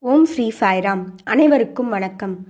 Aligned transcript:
ஓம் 0.00 0.24
ஸ்ரீ 0.24 0.52
சாய்ராம். 0.60 1.02
அனைவருக்கும் 1.24 1.88
வணக்கம். 1.88 2.46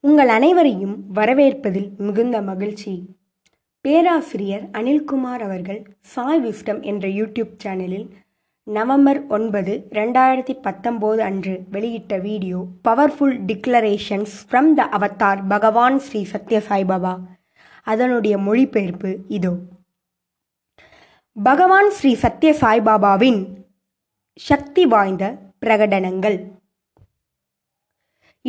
உங்கள் 0.00 0.28
அனைவரையும் 0.28 1.04
வரவேற்பதில் 1.14 1.96
மிகுந்த 1.96 2.42
மகிழ்ச்சி. 2.42 3.16
பேராசிரியர் 3.80 4.68
அனில்குமார் 4.72 5.42
அவர்கள் 5.46 5.96
சாய் 6.00 6.40
விஸ்டம் 6.46 6.80
என்ற 6.82 7.08
யூடியூப் 7.08 7.54
சேனலில் 7.64 8.10
நவம்பர் 8.62 9.26
ஒன்பது 9.26 9.86
ரெண்டாயிரத்தி 9.90 10.56
பத்தொம்போது 10.66 11.16
அன்று 11.16 11.64
வெளியிட்ட 11.70 12.18
video 12.18 12.66
powerful 12.88 13.38
declarations 13.46 14.36
from 14.50 14.70
the 14.74 14.88
avatar 14.98 15.40
Bhagavan 15.48 15.98
Sri 15.98 16.26
Sathya 16.32 16.62
Saibaba 16.68 17.14
அதனுடைய 17.82 18.38
மொழிபெயர்ப்பு 18.38 19.18
இதோ. 19.28 19.54
பகவான் 21.32 21.90
ஸ்ரீ 21.90 22.16
சத்ய 22.22 22.54
சாய்பாபாவின் 22.60 23.42
சக்தி 24.34 24.86
வாய்ந்த 24.86 25.34
பிரகடனங்கள். 25.66 26.38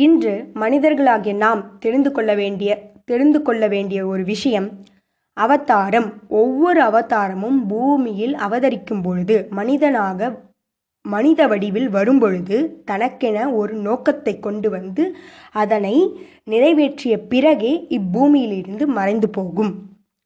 இன்று 0.04 0.34
மனிதர்களாகிய 0.54 1.32
நாம் 1.34 1.62
தெரிந்து 1.78 2.10
கொள்ள 2.12 2.34
வேண்டிய 2.34 2.70
தெரிந்து 3.04 3.42
கொள்ள 3.42 3.64
வேண்டிய 3.68 4.00
ஒரு 4.06 4.22
விஷயம் 4.24 4.68
அவதாரம். 5.36 6.08
ஒவ்வொரு 6.40 6.80
அவதாரமும் 6.82 7.58
பூமியில் 7.66 8.34
அவதரிக்கும் 8.46 9.02
பொழுது 9.02 9.36
மனிதனாக 9.50 10.30
மனித 11.04 11.40
வடிவில் 11.46 11.88
வரும்பொழுது 11.88 12.56
தனக்கென 12.84 13.46
ஒரு 13.54 13.74
நோக்கத்தை 13.86 14.34
கொண்டு 14.38 14.70
வந்து 14.70 15.04
அதனை 15.62 15.94
நிறைவேற்றிய 16.44 17.14
பிறகே 17.32 17.72
இப்பூமியிலிருந்து 17.98 18.86
மறைந்து 18.98 19.28
போகும். 19.30 19.72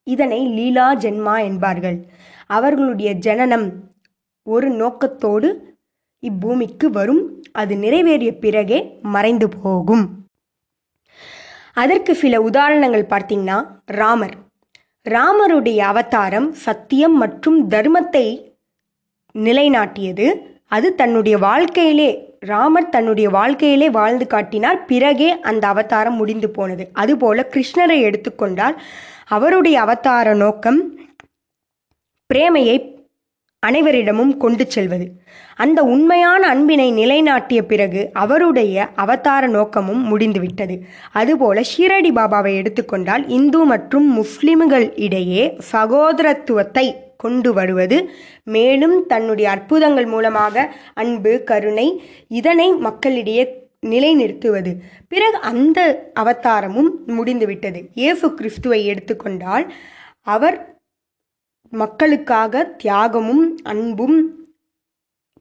இதனை 0.06 0.40
லீலா 0.56 0.86
ஜென்மா 0.96 1.36
என்பார்கள். 1.44 1.98
அவர்களுடைய 2.46 3.10
ஜனனம் 3.26 3.66
ஒரு 4.46 4.68
நோக்கத்தோடு 4.82 5.48
இப்பூமிக்கு 6.28 6.86
வரும். 6.86 7.42
அது 7.52 7.74
நிறைவேறிய 7.74 8.38
பிறகே 8.38 8.98
மறைந்து 9.02 9.48
போகும். 9.48 10.08
அதற்கு 11.74 12.14
சில 12.14 12.40
உதாரணங்கள் 12.40 13.06
பார்த்தீங்கன்னா 13.06 13.66
ராமர். 13.84 14.34
ராமருடைய 15.04 15.78
அவதாரம் 15.78 16.52
சத்தியம் 16.52 17.16
மற்றும் 17.16 17.70
தர்மத்தை 17.70 18.52
நிலைநாட்டியது. 19.38 20.34
அது 20.66 20.94
தன்னுடைய 20.94 21.38
வாழ்க்கையிலே 21.38 22.36
ராமர் 22.40 22.88
தன்னுடைய 22.88 23.30
வாழ்க்கையிலே 23.30 23.90
வாழ்ந்து 23.90 24.26
காட்டினார் 24.26 24.84
பிறகே 24.84 25.40
அந்த 25.40 25.66
அவதாரம் 25.66 26.16
முடிந்து 26.16 26.50
போனது. 26.50 26.90
அதுபோல 26.92 27.46
கிருஷ்ணரை 27.50 28.00
எடுத்துக்கொண்டால் 28.00 28.82
அவருடைய 29.26 29.80
அவதார 29.80 30.34
நோக்கம் 30.34 30.98
பிரேமையை 32.34 32.93
அனைவரிடமும் 33.66 34.36
கொண்டு 34.36 34.70
செல்வது. 34.70 35.06
அந்த 35.56 35.82
உண்மையான 35.82 36.48
அன்பினை 36.48 36.92
நிலைநாட்டிய 36.92 37.62
பிறகு 37.62 38.10
அவருடைய 38.12 38.86
அவதார 38.94 39.46
நோக்கமும் 39.46 40.02
முடிந்துவிட்டது. 40.02 40.76
அதுபோல 41.12 41.60
ஷீரடி 41.60 42.10
பாபாவை 42.20 42.54
எடுத்துக்கொண்டால் 42.54 43.28
இந்து 43.28 43.64
மற்றும் 43.64 44.12
முஸ்லிம்கள் 44.12 44.94
இடையே 44.96 45.56
சகோதரத்துவத்தை 45.72 46.86
கொண்டு 47.16 47.52
வருவது 47.52 47.98
மேலும் 48.44 49.06
தன்னுடைய 49.06 49.50
அற்புதங்கள் 49.50 50.06
மூலமாக 50.06 50.74
அன்பு 50.94 51.42
கருணை 51.44 52.02
இதனை 52.28 52.72
மக்களிடையே 52.72 53.44
நிலைநிறுத்துவது. 53.86 54.72
பிறகு 55.08 55.38
அந்த 55.38 55.78
அவதாரமும் 56.20 56.90
முடிந்துவிட்டது. 57.06 57.80
இயேசு 57.94 58.34
கிறிஸ்துவை 58.34 58.86
எடுத்துக்கொண்டால் 58.86 59.66
அவர் 60.22 60.73
மக்களுக்காக 61.72 62.74
தியாகமும் 62.82 63.44
அன்பும் 63.62 64.18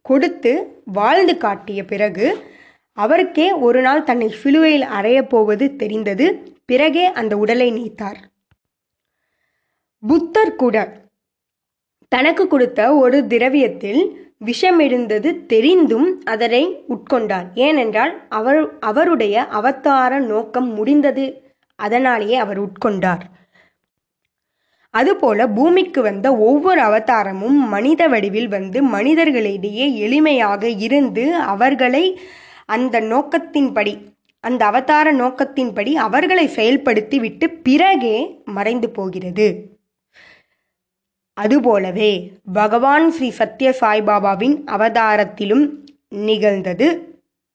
கொடுத்து 0.02 0.82
வாழ்ந்து 0.86 1.38
காட்டிய 1.38 1.86
பிறகு 1.86 2.38
அவருக்கே 2.98 3.52
ஒரு 3.52 3.82
நாள் 3.82 4.04
தன்னை 4.04 4.30
சிலுவையில் 4.30 4.82
அறையப் 4.82 5.30
போவது 5.30 5.76
தெரிந்தது. 5.76 6.54
பிறகே 6.66 7.06
அந்த 7.06 7.38
உடலை 7.38 7.72
நீத்தார். 7.72 8.20
புத்தர் 10.08 10.56
கூட 10.56 11.02
தனக்கு 12.08 12.48
கொடுத்த 12.48 12.96
ஒரு 12.96 13.26
திரவியத்தில் 13.30 14.02
விஷம் 14.38 14.80
இருந்தது 14.80 15.46
தெரிந்தும் 15.46 16.22
அதனை 16.24 16.86
உட்கொண்டார். 16.90 17.48
ஏனென்றால் 17.54 18.28
அவர் 18.30 18.80
அவருடைய 18.80 19.46
அவதார 19.48 20.20
நோக்கம் 20.20 20.74
முடிந்தது 20.74 21.54
அதனாலேயே 21.76 22.36
அவர் 22.36 22.62
உட்கொண்டார். 22.62 23.24
அதுபோல 24.94 25.48
பூமிக்கு 25.48 26.02
வந்த 26.02 26.36
ஒவ்வொரு 26.38 26.82
அவதாரமும் 26.82 27.60
மனித 27.68 28.08
வடிவில் 28.08 28.48
வந்து 28.48 28.80
மனிதர்களிடையே 28.84 29.86
எளிமையாக 30.06 30.64
இருந்து 30.78 31.36
அவர்களை 31.36 32.20
அந்த 32.66 33.02
நோக்கத்தின்படி 33.02 33.94
அந்த 34.40 34.66
அவதார 34.66 35.14
நோக்கத்தின்படி 35.14 35.92
அவர்களை 35.92 36.48
செயல்படுத்தி 36.48 37.18
விட்டு 37.20 37.50
பிறகே 37.50 38.42
மறைந்து 38.46 38.90
போகிறது. 38.90 39.48
அதுபோலவே 41.34 42.32
பகவான் 42.54 43.12
ஸ்ரீ 43.12 43.30
சத்ய 43.38 43.70
சாய்பாபாவின் 43.82 44.56
அவதாரத்திலும் 44.66 45.66
நிகழ்ந்தது 46.10 46.88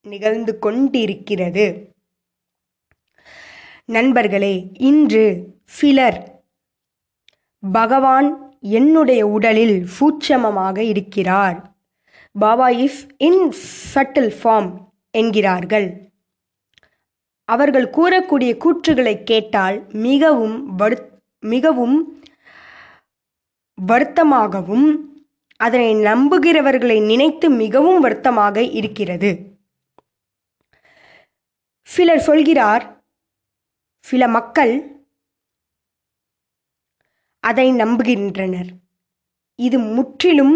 நிகழ்ந்து 0.07 0.59
கொண்டிருக்கிறது. 0.59 1.67
நண்பர்களே 3.85 4.55
இன்று 4.91 5.25
சிலர் 5.65 6.38
பகவான் 7.61 8.29
என்னுடைய 8.61 9.27
உடலில் 9.27 9.87
சூட்சமமாக 9.97 10.79
இருக்கிறார். 10.79 11.59
Baba 12.33 12.69
is 12.69 13.07
in 13.17 13.53
subtle 13.95 14.33
form 14.43 14.71
என்கிறார்கள். 15.11 15.89
அவர்கள் 17.45 17.89
கூறக்கூடிய 17.97 18.53
கூற்றுகளை 18.65 19.23
கேட்டால் 19.23 19.87
மிகவும் 19.93 20.75
வரு 20.77 20.99
மிகவும் 21.41 22.23
வருத்தமாகவும் 23.79 24.89
அதனை 25.57 25.95
நம்புகிறவர்களை 25.95 27.05
நினைத்து 27.05 27.51
மிகவும் 27.51 28.01
வருத்தமாக 28.01 28.63
இருக்கிறது. 28.63 29.31
சிலர் 31.83 32.27
சொல்கிறார் 32.29 32.85
சில 34.01 34.29
மக்கள் 34.29 34.98
அதை 37.51 37.73
நம்புகின்றனர். 37.73 38.71
இது 39.55 39.79
முற்றிலும் 39.79 40.55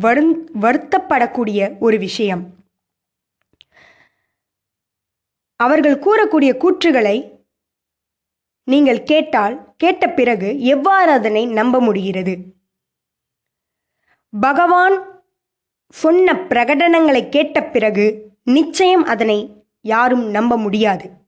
வருந் 0.00 0.34
வருத்தப்படக்கூடிய 0.60 1.78
ஒரு 1.78 1.98
விஷயம். 1.98 2.44
அவர்கள் 5.56 5.98
கூறக்கூடிய 5.98 6.50
கூற்றுகளை 6.64 7.16
நீங்கள் 8.64 9.02
கேட்டால் 9.02 9.74
கேட்ட 9.76 10.08
பிறகு 10.08 10.48
எவ்வாறு 10.64 11.10
அதனை 11.10 11.46
நம்ப 11.46 11.80
முடிகிறது? 11.80 12.34
பகவான் 14.40 14.96
சொன்ன 15.88 16.32
பிரகடனங்களை 16.32 17.28
கேட்ட 17.28 17.62
பிறகு 17.62 18.04
நிச்சயம் 18.44 19.04
அதனை 19.04 19.38
யாரும் 19.80 20.24
நம்ப 20.30 20.56
முடியாது. 20.56 21.21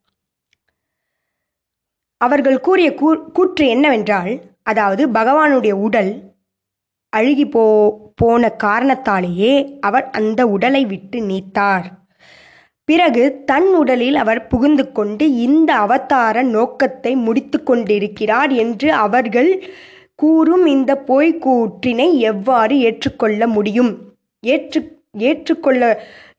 அவர்கள் 2.21 2.61
கூறிய 2.61 2.95
கூ 2.95 3.09
கூற்று 3.33 3.65
என்னவென்றால் 3.69 4.33
அதாவது 4.63 5.09
பகவானுடைய 5.09 5.73
உடல் 5.87 6.13
அழுகி 7.13 7.47
போ 7.51 7.65
போன 8.15 8.49
காரணத்தாலேயே 8.57 9.53
அவர் 9.81 10.11
அந்த 10.11 10.41
உடலை 10.47 10.87
விட்டு 10.87 11.19
நீத்தார். 11.21 11.87
பிறகு 12.89 13.45
தன் 13.45 13.69
உடலில் 13.75 14.15
அவர் 14.15 14.47
புகுந்து 14.47 14.93
கொண்டு 14.93 15.25
இந்த 15.37 15.71
அவதார 15.75 16.43
நோக்கத்தை 16.43 17.13
முடித்து 17.17 17.63
கொண்டிருக்கிறார் 17.63 18.53
என்று 18.53 18.93
அவர்கள் 18.93 19.51
கூறும் 20.15 20.67
இந்த 20.67 20.93
பொய்க்கூற்றினை 21.07 22.09
எவ்வாறு 22.31 22.79
ஏற்றுக்கொள்ள 22.79 23.47
முடியும்? 23.47 23.93
ஏற்று 24.43 24.81
ஏற்றுக்கொள்ள 25.19 25.83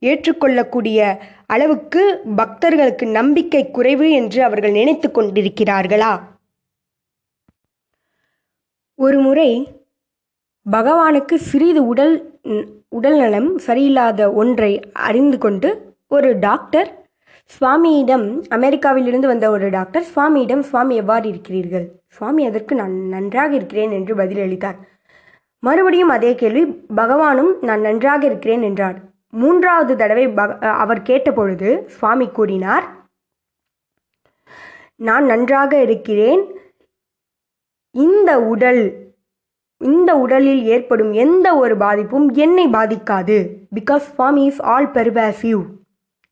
ஏற்றுக்கொள்ளக்கூடிய 0.01 0.99
அளவுக்கு 1.45 2.01
பக்தர்களுக்கு 2.35 3.05
நம்பிக்கை 3.07 3.71
குறைவு 3.71 4.07
என்று 4.11 4.43
அவர்கள் 4.43 4.71
நினைத்து 4.71 5.07
கொண்டிருக்கிறார்களா? 5.09 6.13
ஒரு 8.99 9.17
முறை 9.19 9.49
பகவானுக்கு 10.65 11.35
சிறிது 11.49 11.81
உடல் 11.87 12.15
உடல் 12.89 13.17
நலம் 13.17 13.49
சரியில்லாத 13.67 14.33
ஒன்றை 14.33 14.71
அறிந்து 15.07 15.37
கொண்டு 15.37 15.69
ஒரு 16.07 16.29
டாக்டர் 16.39 16.89
சுவாமியிடம் 17.51 18.25
அமெரிக்காவிலிருந்து 18.57 19.27
வந்த 19.27 19.45
ஒரு 19.49 19.69
டாக்டர் 19.69 20.05
சுவாமியிடம் 20.15 20.63
சுவாமி 20.69 20.95
எவ்வாறு 20.95 21.25
இருக்கிறீர்கள்? 21.29 21.85
சுவாமி 22.07 22.45
அதற்கு 22.45 22.73
நான் 22.75 22.95
நன்றாக 23.15 23.51
இருக்கிறேன் 23.55 23.91
என்று 23.91 24.15
பதிலளித்தார். 24.15 24.77
மறுபடியும் 25.63 26.09
அதே 26.09 26.31
கேள்வி 26.35 26.63
பகவானும் 26.95 27.51
நான் 27.61 27.81
நன்றாக 27.81 28.25
இருக்கிறேன் 28.25 28.61
என்றார். 28.61 28.97
மூன்றாவது 29.41 29.93
தடவை 30.01 30.25
அவர் 30.83 31.07
கேட்டபொழுது 31.09 31.69
சுவாமி 31.95 32.27
கூறினார் 32.37 32.85
நான் 35.07 35.25
நன்றாக 35.31 35.71
இருக்கிறேன். 35.85 36.43
இந்த 37.95 38.31
உடல் 38.51 38.83
இந்த 39.81 40.11
உடலில் 40.23 40.61
ஏற்படும் 40.73 41.11
எந்த 41.23 41.47
ஒரு 41.63 41.75
பாதிப்பும் 41.83 42.27
என்னை 42.43 42.65
பாதிக்காது. 42.75 43.37
Because 43.77 44.05
Swami 44.15 44.43
is 44.49 44.61
all 44.73 44.89
pervasive 44.97 45.63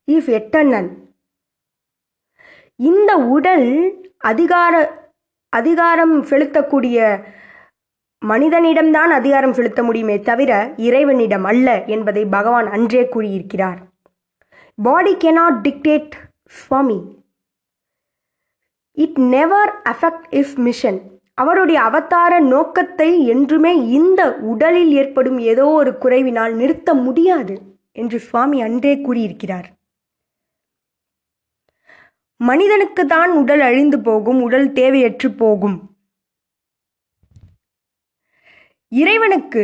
is 0.07 0.29
eternal 0.39 0.89
இந்த 2.79 3.11
உடல் 3.35 3.67
அதிகார 4.29 4.73
அதிகாரம் 5.53 6.15
செலுத்தக்கூடிய 6.29 6.97
மனிதனிடம்தான் 8.23 9.11
அதிகாரம் 9.15 9.53
செலுத்த 9.53 9.83
முடியுமே 9.83 10.19
தவிர 10.19 10.51
இறைவனிடம் 10.77 11.43
அல்ல 11.43 11.67
என்பதை 11.85 12.25
பகவான் 12.25 12.67
அன்றே 12.67 13.01
கூறியிருக்கிறார். 13.07 13.79
Body 14.77 15.13
cannot 15.15 15.59
dictate 15.65 16.13
Swami 16.45 16.97
it 18.97 19.19
never 19.35 19.71
affect 19.91 20.27
his 20.29 20.55
mission 20.57 20.99
அவருடைய 21.33 21.81
அவதார 21.81 22.33
நோக்கத்தை 22.39 23.11
என்றுமே 23.25 23.73
இந்த 23.89 24.21
உடலில் 24.51 24.91
ஏற்படும் 24.91 25.39
ஏதோ 25.51 25.65
ஒரு 25.65 25.91
குறைவினால் 26.01 26.53
நிறுத்த 26.55 26.93
முடியாது 26.93 27.55
என்று 27.91 28.19
சுவாமி 28.19 28.61
அன்றே 28.61 28.93
கூறியிருக்கிறார். 29.01 29.67
மனிதனுக்கு 32.37 33.03
தான் 33.05 33.31
உடல் 33.31 33.59
அழிந்து 33.59 33.99
போகும் 34.01 34.39
உடல் 34.41 34.69
தேவையற்று 34.71 35.29
போகும். 35.37 35.77
இறைவனுக்கு 39.01 39.63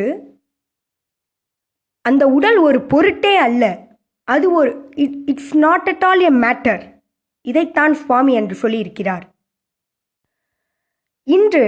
அந்த 2.06 2.24
உடல் 2.28 2.58
ஒரு 2.58 2.80
பொருட்டே 2.82 3.34
அல்ல. 3.38 3.64
அது 4.28 4.48
ஒரு 4.54 4.72
it 4.96 5.18
it's 5.26 5.54
not 5.58 5.88
at 5.92 6.06
all 6.10 6.22
a 6.30 6.32
matter 6.46 6.84
இதைத்தான் 7.46 7.94
சுவாமி 7.94 8.34
என்று 8.34 8.56
சொல்லியிருக்கிறார். 8.62 9.26
இன்று 11.28 11.66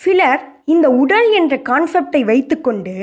சிலர் 0.00 0.42
இந்த 0.64 0.86
உடல் 1.02 1.28
என்ற 1.32 1.54
கான்செப்டை 1.70 2.22
வைத்துக்கொண்டு 2.24 2.94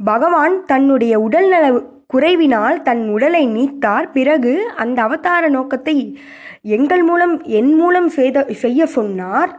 பகவான் 0.00 0.56
தன்னுடைய 0.64 1.14
உடல்நல 1.20 1.66
குறைவினால் 2.14 2.82
தன் 2.82 3.04
உடலை 3.08 3.42
நீத்தார். 3.46 4.08
பிறகு 4.10 4.54
அந்த 4.76 4.98
அவதார 5.02 5.48
நோக்கத்தை 5.48 5.96
எங்கள் 6.76 7.02
மூலம் 7.02 7.34
என் 7.58 7.72
மூலம் 7.74 8.08
செய்த 8.08 8.46
செய்ய 8.64 8.86
சொன்னார். 8.96 9.52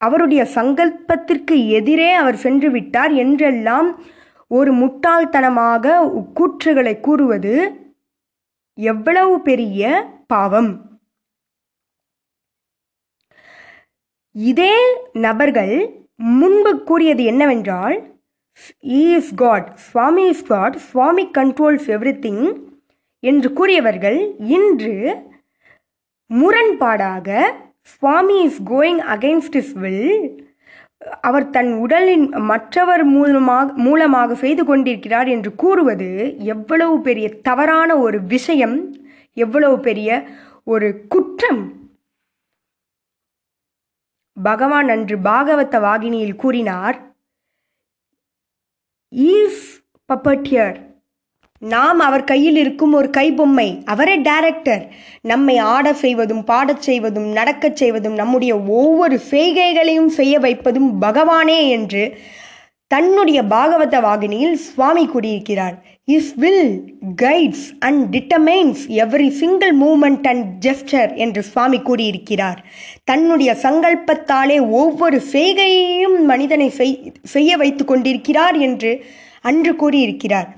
அவருடைய 0.00 0.44
சங்கல்பத்திற்கு 0.44 1.68
எதிரே 1.68 2.12
அவர் 2.12 2.36
சென்று 2.36 2.70
விட்டார் 2.70 3.12
என்றெல்லாம் 3.12 4.02
ஒரு 4.48 4.74
முட்டாள்தனமாக 4.74 5.86
கூற்றுகளை 6.34 7.00
கூறுவது 7.00 7.54
எவ்வளவு 8.74 9.40
பெரிய 9.40 10.10
பாவம். 10.26 10.98
இதே 14.32 14.74
நபர்கள் 15.12 16.04
முன்பு 16.16 16.84
கூறியது 16.84 17.24
என்னவென்றால் 17.24 18.18
is 18.78 19.34
God 19.34 19.76
Swami 19.76 20.28
is 20.28 20.44
God 20.44 20.76
Swami 20.76 21.30
controls 21.38 21.86
every 21.86 22.58
என்று 23.20 23.52
கூறியவர்கள் 23.52 24.34
இன்று 24.38 24.94
முரண்பாடாக 26.30 27.42
Swami 27.82 28.42
is 28.42 28.62
going 28.62 29.00
against 29.00 29.54
his 29.54 29.72
will 29.72 30.48
அவர் 31.20 31.50
தன் 31.50 31.72
உடலின் 31.72 32.28
மற்றவர் 32.28 33.04
மூலமாக 33.04 33.72
மூலமாக 33.72 34.34
செய்து 34.34 34.64
கொண்டிருக்கிறார் 34.64 35.28
என்று 35.28 35.54
கூறுவது 35.54 36.36
எவ்வளவு 36.38 37.00
பெரிய 37.00 37.28
தவறான 37.28 37.98
ஒரு 37.98 38.22
விஷயம் 38.22 38.96
எவ்வளவு 39.32 39.80
பெரிய 39.80 40.28
ஒரு 40.64 41.06
குற்றம். 41.08 41.72
பகவான் 44.42 44.88
அன்று 44.88 45.16
பாகவத 45.16 45.80
வாகினியில் 45.80 46.36
கூறினார் 46.36 47.14
ஈஸ் 49.16 49.82
பப்பட்டியர் 50.12 50.89
நாம் 51.62 51.98
அவர் 51.98 52.24
கையில் 52.24 52.56
இருக்கும் 52.56 52.92
ஒரு 52.92 53.10
கைபொம்மை 53.16 53.82
அவரே 53.84 54.16
டைரக்டர் 54.16 54.84
நம்மை 55.22 55.56
ஆட 55.56 55.92
செய்வதும் 55.92 56.44
பாடச் 56.44 56.82
செய்வதும் 56.82 57.26
நடக்கச் 57.26 57.76
செய்வதும் 57.76 58.14
நம்முடைய 58.14 58.58
ஒவ்வொரு 58.58 59.20
செய்கைகளையும் 59.30 60.08
செய்ய 60.08 60.38
வைப்பதும் 60.38 61.02
பகவானே 61.02 61.68
என்று 61.68 62.16
தன்னுடைய 62.86 63.42
பாகவத 63.42 63.96
வாகினியில் 64.00 64.54
சுவாமி 64.54 65.06
கூறியிருக்கிறார். 65.06 65.74
His 66.04 66.34
will 66.36 66.96
guides 67.22 67.66
and 67.78 68.16
determines 68.16 68.80
every 68.88 69.28
single 69.28 69.78
moment 69.78 70.26
and 70.28 70.66
gesture 70.66 71.14
என்று 71.14 71.42
சுவாமி 71.42 71.80
கூறியிருக்கிறார். 71.80 72.64
தன்னுடைய 73.04 73.56
சங்கல்பத்தாலே 73.62 74.58
ஒவ்வொரு 74.70 75.20
செய்கையையும் 75.32 76.24
மனிதனை 76.24 76.70
செய்ய 77.22 77.56
வைத்து 77.56 77.84
கொண்டிருக்கிறார் 77.84 78.58
என்று 78.58 79.04
அன்று 79.42 79.76
கூறியிருக்கிறார். 79.76 80.50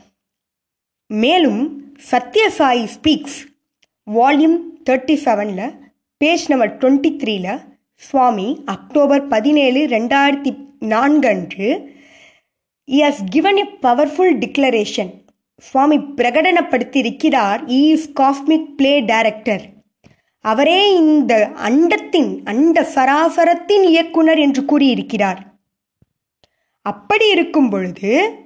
மேலும் 1.12 1.84
சத்யசாயி 2.10 2.84
ஸ்பீக்ஸ் 2.84 3.38
வால்யூம் 4.06 4.58
தேர்ட்டி 4.90 5.16
செவனில் 5.24 5.74
பேஜ் 6.16 6.48
நம்பர் 6.48 6.76
டுவெண்ட்டி 6.76 7.10
த்ரீல 7.22 7.60
சுவாமி 7.96 8.62
அக்டோபர் 8.64 9.28
பதினேழு 9.28 9.86
ரெண்டாயிரத்தி 9.86 10.52
நான்கு 10.78 11.28
அன்று 11.28 11.90
is 12.84 13.24
given 13.30 13.56
a 13.56 13.66
powerful 13.82 14.34
declaration 14.38 15.20
Swami 15.56 15.98
பிரகடனப்படுத்தியிருக்கிறார். 15.98 17.60
Is 17.66 18.10
cosmic 18.20 18.68
play 18.76 19.00
director 19.00 19.60
அவரே 20.38 20.94
இந்த 20.94 21.50
அண்டத்தின் 21.54 22.42
அண்ட 22.44 22.88
சராசரத்தின் 22.94 23.82
இயக்குனர் 23.82 24.38
என்று 24.38 24.64
கூறியிருக்கிறார். 24.64 25.40
அப்படி 26.82 27.30
இருக்கும் 27.30 27.68
பொழுது 27.68 28.41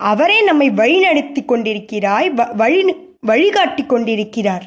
அவரே 0.00 0.42
நம்மை 0.44 0.70
வழிநடத்தி 0.70 1.42
கொண்டிருக்கிறாய் 1.44 2.28
வழி 2.56 2.82
வழிகாட்டி 3.20 3.86
கொண்டிருக்கிறார். 3.86 4.66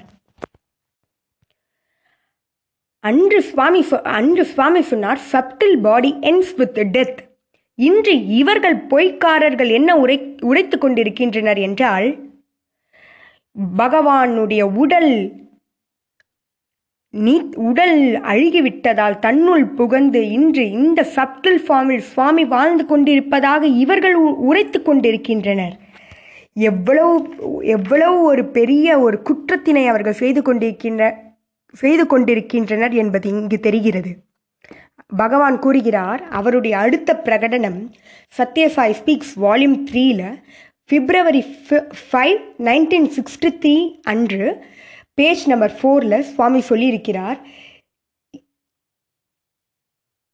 அன்று 3.03 3.41
சுவாமி 3.41 3.81
அன்று 4.03 4.43
சுவாமி 4.45 4.81
சொன்னார் 4.81 5.21
subtle 5.31 5.77
body 5.81 6.11
ends 6.21 6.53
with 6.55 6.79
death 6.95 7.19
இன்று 7.79 8.13
இவர்கள் 8.39 8.77
பொய்க்காரர்கள் 8.91 9.71
என்ன 9.71 9.95
உரை 9.97 10.17
உரைத்து 10.41 10.77
கொண்டிருக்கின்றனர் 10.77 11.57
என்றால் 11.57 12.07
பகவானுடைய 13.77 14.63
உடல் 14.83 15.11
நீ 17.13 17.33
உடல் 17.69 17.97
அழுகிவிட்டதால் 18.31 19.17
தன்னுள் 19.19 19.65
புகந்து 19.65 20.21
இன்று 20.29 20.63
இந்த 20.71 21.01
சப்டில் 21.15 21.59
ஃபார்மில் 21.67 22.05
சுவாமி 22.11 22.43
வாழ்ந்து 22.45 22.85
கொண்டிருப்பதாக 22.85 23.67
இவர்கள் 23.83 24.15
உரைத்து 24.49 24.79
கொண்டிருக்கின்றனர். 24.81 25.75
எவ்வளவு 26.69 27.13
எவ்வளவு 27.75 28.17
ஒரு 28.21 28.43
பெரிய 28.57 28.99
ஒரு 28.99 29.21
குற்றத்தினை 29.29 29.83
அவர்கள் 29.87 30.19
செய்து 30.23 30.41
கொண்டிருக்கின்ற 30.41 31.03
செய்து 31.73 32.03
கொண்டிருக்கின்றனர் 32.07 32.93
என்பது 32.93 33.27
இங்கு 33.29 33.59
தெரிகிறது. 33.59 34.11
பகவான் 35.17 35.57
கூறுகிறார் 35.59 36.21
அவருடைய 36.29 36.75
அடுத்த 36.77 37.21
பிரகடனம் 37.25 37.79
சத்யசாய் 38.33 38.97
ஸ்பீக்ஸ் 38.99 39.33
வால்யூம் 39.41 39.79
த்ரீல 39.89 40.21
February 40.89 41.41
five 42.11 42.39
nineteen 42.63 43.09
sixty 43.17 43.49
three 43.59 43.75
அன்று 44.03 44.47
பேஜ் 45.17 45.43
நம்பர் 45.51 45.73
ஃபோரில் 45.79 46.17
சுவாமி 46.29 46.61
சொல்லியிருக்கிறார் 46.69 47.39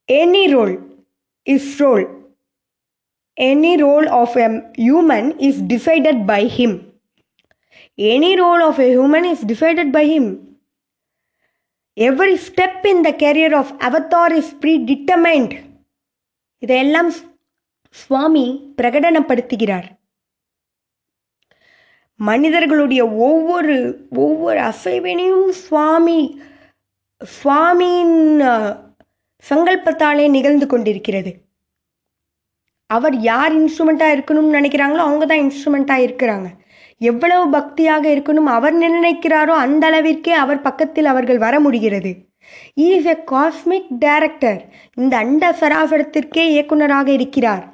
any 0.10 0.44
role 0.54 0.76
is 1.48 1.72
role 1.82 2.06
any 3.38 3.74
role 3.86 4.08
of 4.22 4.38
a 4.46 4.48
human 4.86 5.28
is 5.48 5.60
decided 5.74 6.22
by 6.32 6.44
him 6.58 6.78
any 8.14 8.32
role 8.44 8.64
of 8.68 8.80
a 8.86 8.90
human 8.96 9.28
is 9.32 9.46
decided 9.54 9.92
by 9.98 10.06
him 10.14 10.32
every 11.98 12.36
step 12.48 12.86
in 12.92 13.04
the 13.08 13.12
career 13.24 13.56
of 13.62 13.72
avatar 13.88 14.36
is 14.42 14.52
predetermined 14.92 15.54
இதையெல்லாம் 16.64 17.12
சுவாமி 17.96 18.46
பிரகடனப்படுத்துகிறார். 18.78 19.88
மனிதர்களுடைய 22.20 23.02
ஒவ்வொரு 23.08 23.76
ஒவ்வொரு 24.16 24.60
அசைவினையும் 24.60 25.50
சுவாமி 25.66 26.20
சுவாமியின் 27.22 28.18
சங்கல்பத்தாலே 29.50 30.30
நிகழ்ந்து 30.30 30.68
கொண்டிருக்கிறது. 30.68 31.32
அவர் 32.90 33.16
யார் 33.20 33.54
இன்ஸ்ட்ருமெண்ட்டாக 33.58 34.16
இருக்கணும்னு 34.18 34.58
நினைக்கிறாங்களோ 34.58 35.04
அவங்க 35.08 35.26
தான் 35.26 35.44
இன்ஸ்ட்ருமெண்ட்டாக 35.46 36.06
இருக்கிறாங்க. 36.08 36.48
எவ்வளவு 36.98 37.46
பக்தியாக 37.58 38.06
இருக்கணும் 38.16 38.50
அவர் 38.58 38.76
நிர்ணயிக்கிறாரோ 38.78 39.56
அந்த 39.66 39.84
அளவிற்கே 39.90 40.34
அவர் 40.44 40.62
பக்கத்தில் 40.62 41.06
அவர்கள் 41.06 41.38
வர 41.38 41.60
முடிகிறது. 41.60 42.12
இஸ் 42.74 43.06
எ 43.06 43.18
காஸ்மிக் 43.32 43.92
டைரக்டர் 44.00 44.62
இந்த 44.96 45.14
அண்ட 45.18 45.52
சராசரத்திற்கே 45.62 46.46
இயக்குனராக 46.56 47.12
இருக்கிறார். 47.12 47.66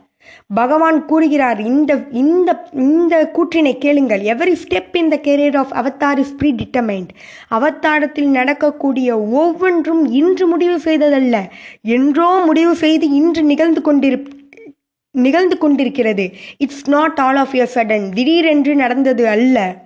பகவான் 0.53 1.05
கூறுகிறார் 1.05 1.61
இந்த 1.61 2.03
இந்த 2.11 2.67
இந்த 2.73 3.31
கூற்றினை 3.33 3.77
கேளுங்கள். 3.77 4.21
Every 4.21 4.55
step 4.63 4.95
in 4.97 5.09
the 5.09 5.19
career 5.23 5.57
of 5.57 5.73
avatar 5.73 6.17
is 6.17 6.35
predetermined 6.53 7.07
அவத்தாரத்தில் 7.49 8.27
நடக்கக்கூடிய 8.27 9.19
ஒவ்வொன்றும் 9.19 10.11
இன்று 10.11 10.47
முடிவு 10.47 10.79
செய்ததல்ல. 10.79 11.35
என்றோ 11.81 12.41
முடிவு 12.45 12.75
செய்து 12.75 13.09
இன்று 13.09 13.43
நிகழ்ந்து 13.43 13.81
கொண்டிரு 13.81 14.19
நிகழ்ந்து 15.11 15.57
கொண்டிருக்கிறது. 15.57 16.31
It's 16.57 16.89
not 16.89 17.19
all 17.19 17.35
of 17.35 17.53
a 17.53 17.73
sudden 17.75 18.13
திடீரென்று 18.13 18.75
நடந்தது 18.75 19.27
அல்ல. 19.27 19.84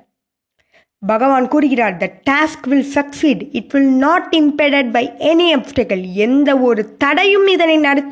பகவான் 1.08 1.48
கூறுகிறார் 1.48 1.98
the 1.98 2.12
task 2.30 2.68
will 2.68 2.86
succeed 2.94 3.50
it 3.52 3.72
will 3.72 3.94
not 3.94 4.36
impeded 4.40 4.92
by 4.92 5.12
any 5.18 5.56
obstacle 5.56 6.14
எந்த 6.14 6.58
ஒரு 6.58 6.98
தடையும் 6.98 7.48
இதனை 7.48 7.78
நடு 7.78 8.04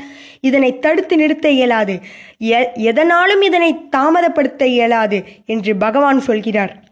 இதனை 0.41 0.79
தடுத்து 0.79 1.15
நிறுத்த 1.15 1.49
இயலாது. 1.49 1.99
எ- 2.41 2.71
எதனாலும் 2.73 3.41
இதனை 3.41 3.75
தாமதப்படுத்த 3.97 4.63
இயலாது 4.63 5.23
என்று 5.45 5.75
பகவான் 5.75 6.19
சொல்கிறார். 6.19 6.83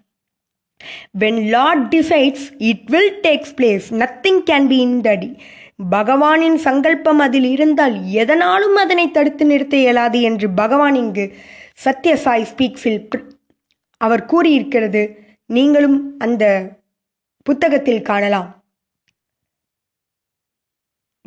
When 1.20 1.48
Lord 1.48 1.96
decides 1.96 2.54
it 2.58 2.90
will 2.90 3.20
takes 3.22 3.56
takes 3.58 3.82
nothing 3.90 4.42
can 4.46 4.68
be 4.68 4.78
hindered 5.02 5.38
பகவானின் 5.92 6.56
சங்கல்பம் 6.56 7.20
அதில் 7.20 7.44
இருந்தால் 7.44 8.06
எதனாலும் 8.06 8.76
அதனை 8.76 9.12
தடுத்து 9.12 9.46
நிறுத்த 9.46 9.78
இயலாது 9.78 10.22
என்று 10.22 10.50
பகவான் 10.50 10.96
இங்கு 10.96 11.36
சத்யசாய் 11.86 12.46
ஸ்பீக்ஸில் 12.56 13.22
அவர் 13.98 14.26
கூறியிருக்கிறது. 14.26 15.24
நீங்களும் 15.46 16.16
அந்த 16.20 16.70
புத்தகத்தில் 17.44 18.02
காணலாம். 18.02 18.64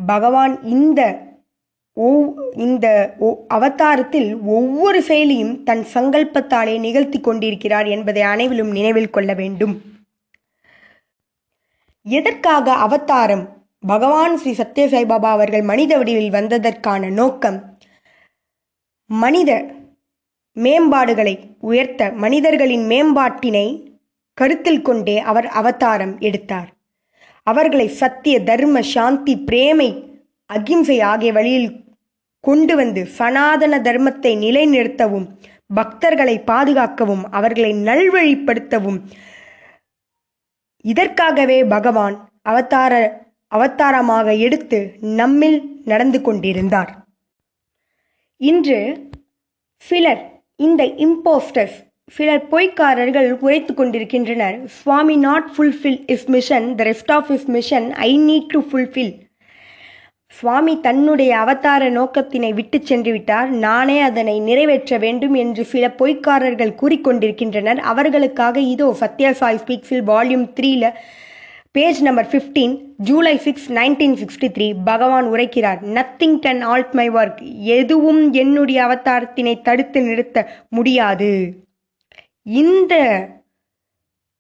பகவான் 0.07 0.63
இந்த 0.63 1.27
ஒவ்- 1.97 2.59
இந்த 2.59 3.15
ஒ- 3.19 3.45
அவதாரத்தில் 3.49 4.37
ஒவ்வொரு 4.37 5.01
செயலியும் 5.01 5.63
தன் 5.63 5.87
சங்கல்பத்தாலே 5.95 6.79
நிகழ்த்தி 6.79 7.21
கொண்டிருக்கிறார் 7.21 7.87
என்பதை 7.87 8.23
அனைவரும் 8.23 8.71
நினைவில் 8.71 9.11
கொள்ள 9.11 9.35
வேண்டும். 9.35 9.83
எதற்காக 12.03 12.73
அவதாரம்? 12.73 13.57
பகவான் 13.87 14.37
ஸ்ரீ 14.37 14.53
சத்யசாய் 14.53 15.07
பாபா 15.07 15.31
அவர்கள் 15.31 15.63
மனித 15.63 15.97
வடிவில் 15.97 16.31
வந்ததற்கான 16.31 17.13
நோக்கம் 17.13 17.79
மனித 19.07 19.75
மேம்பாடுகளை 20.55 21.57
உயர்த்த 21.61 22.13
மனிதர்களின் 22.13 22.89
மேம்பாட்டினை 22.89 23.88
கருத்தில் 24.41 24.85
கொண்டே 24.89 25.17
அவர் 25.31 25.49
அவதாரம் 25.61 26.15
எடுத்தார். 26.29 26.69
அவர்களை 27.47 27.87
சத்திய 28.01 28.37
தர்ம 28.41 28.83
சாந்தி 28.95 29.35
பிரேமை 29.49 29.91
அகிம்சை 30.51 30.99
ஆகிய 31.11 31.31
வழியில் 31.37 31.71
கொண்டு 32.45 32.75
வந்து 32.77 33.03
சனாதன 33.19 33.79
தர்மத்தை 33.79 34.33
நிலைநிறுத்தவும் 34.45 35.27
பக்தர்களை 35.77 36.37
பாதுகாக்கவும் 36.51 37.25
அவர்களை 37.39 37.73
நல்வழிப்படுத்தவும் 37.89 38.99
இதற்காகவே 40.85 41.59
பகவான் 41.75 42.17
அவதார 42.43 42.95
அவதாரமாக 43.53 44.29
எடுத்து 44.47 44.79
நம்மில் 45.21 45.59
நடந்து 45.85 46.19
கொண்டிருந்தார். 46.21 46.91
இன்று 48.41 48.79
சிலர் 49.89 50.23
இந்த 50.67 50.83
இம்போஸ்டர்ஸ் 51.07 51.79
சிலர் 52.17 52.45
பொய்க்காரர்கள் 52.53 53.31
உரைத்து 53.45 53.73
கொண்டிருக்கின்றனர். 53.75 54.57
Swami 54.81 55.17
not 55.25 55.49
fulfil 55.55 55.99
his 56.15 56.29
mission 56.35 56.67
the 56.79 56.85
rest 56.89 57.13
of 57.17 57.31
his 57.37 57.49
mission 57.57 57.89
I 58.07 58.11
need 58.29 58.53
to 58.55 58.61
fulfil 58.71 59.13
Swami 60.39 60.75
தன்னுடைய 60.87 61.31
அவதார 61.43 61.83
நோக்கத்தினை 61.91 62.51
விட்டு 62.59 62.79
சென்று 62.91 63.11
விட்டார். 63.13 63.51
நானே 63.67 63.97
அதனை 64.09 64.35
நிறைவேற்ற 64.49 64.99
வேண்டும் 65.05 65.37
என்று 65.43 65.63
சில 65.73 65.85
பொய்க்காரர்கள் 66.01 66.73
கூறிக்கொண்டிருக்கின்றனர் 66.81 67.81
அவர்களுக்காக 67.93 68.59
இதோ 68.75 68.89
சத்யா 69.03 69.31
சாய் 69.41 69.61
ஸ்பீக்ஸில் 69.63 70.05
வால்யூம் 70.11 70.47
த்ரீல 70.59 70.93
page 71.77 72.03
number 72.09 72.29
fifteen 72.33 72.75
July 73.09 73.37
six 73.47 73.69
nineteen 73.79 74.19
sixty 74.23 74.51
three 74.57 74.69
Bhagavan 74.91 75.27
உரைக்கிறார். 75.35 75.81
Nothing 75.97 76.39
can 76.45 76.63
alter 76.73 76.95
my 77.01 77.09
work 77.21 77.41
எதுவும் 77.79 78.23
என்னுடைய 78.43 78.79
அவதாரத்தினை 78.87 79.57
தடுத்து 79.69 80.01
நிறுத்த 80.03 80.47
முடியாது. 80.79 81.33
இந்த 82.57 82.95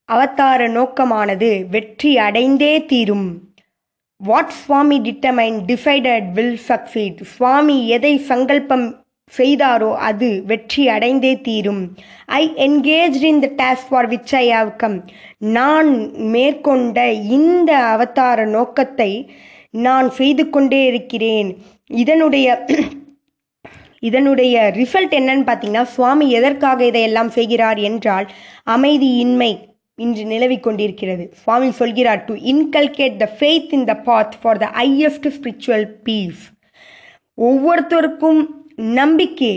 அவதார 0.09 0.61
நோக்கமானது 0.69 1.49
வெற்றி 1.71 2.12
அடைந்தே 2.17 2.75
தீரும். 2.87 3.27
What 4.21 4.55
Swami 4.61 4.97
determine 5.00 5.59
decided 5.71 6.29
will 6.33 6.59
succeed 6.69 7.19
Swami 7.23 7.77
எதை 7.88 8.12
சங்கல்பம் 8.19 8.87
செய்தாரோ 9.33 9.91
அது 10.09 10.29
வெற்றி 10.47 10.85
அடைந்தே 10.88 11.41
தீரும். 11.41 11.83
I 12.27 12.43
engage 12.67 13.19
in 13.31 13.43
the 13.45 13.50
task 13.62 13.88
for 13.88 14.09
which 14.09 14.35
I 14.37 14.47
have 14.50 14.73
come 14.77 15.05
நான் 15.38 15.91
மேற்கொண்ட 16.35 17.12
இந்த 17.12 17.71
அவதார 17.85 18.47
நோக்கத்தை 18.47 19.12
நான் 19.71 20.11
செய்து 20.11 20.50
கொண்டே 20.50 20.87
இருக்கிறேன். 20.87 21.50
இதனுடைய 21.87 22.65
இதனுடைய 24.02 24.73
ரிசல்ட் 24.75 25.14
என்னன்னு 25.19 25.47
பார்த்தீங்கன்னா 25.49 25.83
சுவாமி 25.83 26.31
எதற்காக 26.31 26.85
இதையெல்லாம் 26.87 27.28
செய்கிறார் 27.28 27.78
என்றால் 27.78 28.28
அமைதியின்மை 28.67 29.50
இன்று 29.99 30.25
நிலவிக் 30.25 30.62
கொண்டிருக்கிறது. 30.62 31.25
சுவாமி 31.33 31.71
சொல்கிறார் 31.71 32.25
to 32.25 32.35
inculcate 32.35 33.17
the 33.17 33.28
faith 33.38 33.73
in 33.73 33.85
the 33.85 33.95
path 33.95 34.37
for 34.43 34.59
the 34.59 34.67
highest 34.75 35.28
spiritual 35.28 35.87
peace 36.02 36.45
ஒவ்வொருத்தருக்கும் 37.38 38.40
நம்பிக்கை 38.76 39.55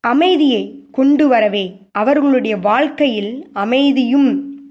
அமைதியை 0.00 0.62
கொண்டு 0.92 1.28
வரவே 1.28 1.64
அவர்களுடைய 1.92 2.56
வாழ்க்கையில் 2.56 3.32
அமைதியும் 3.52 4.30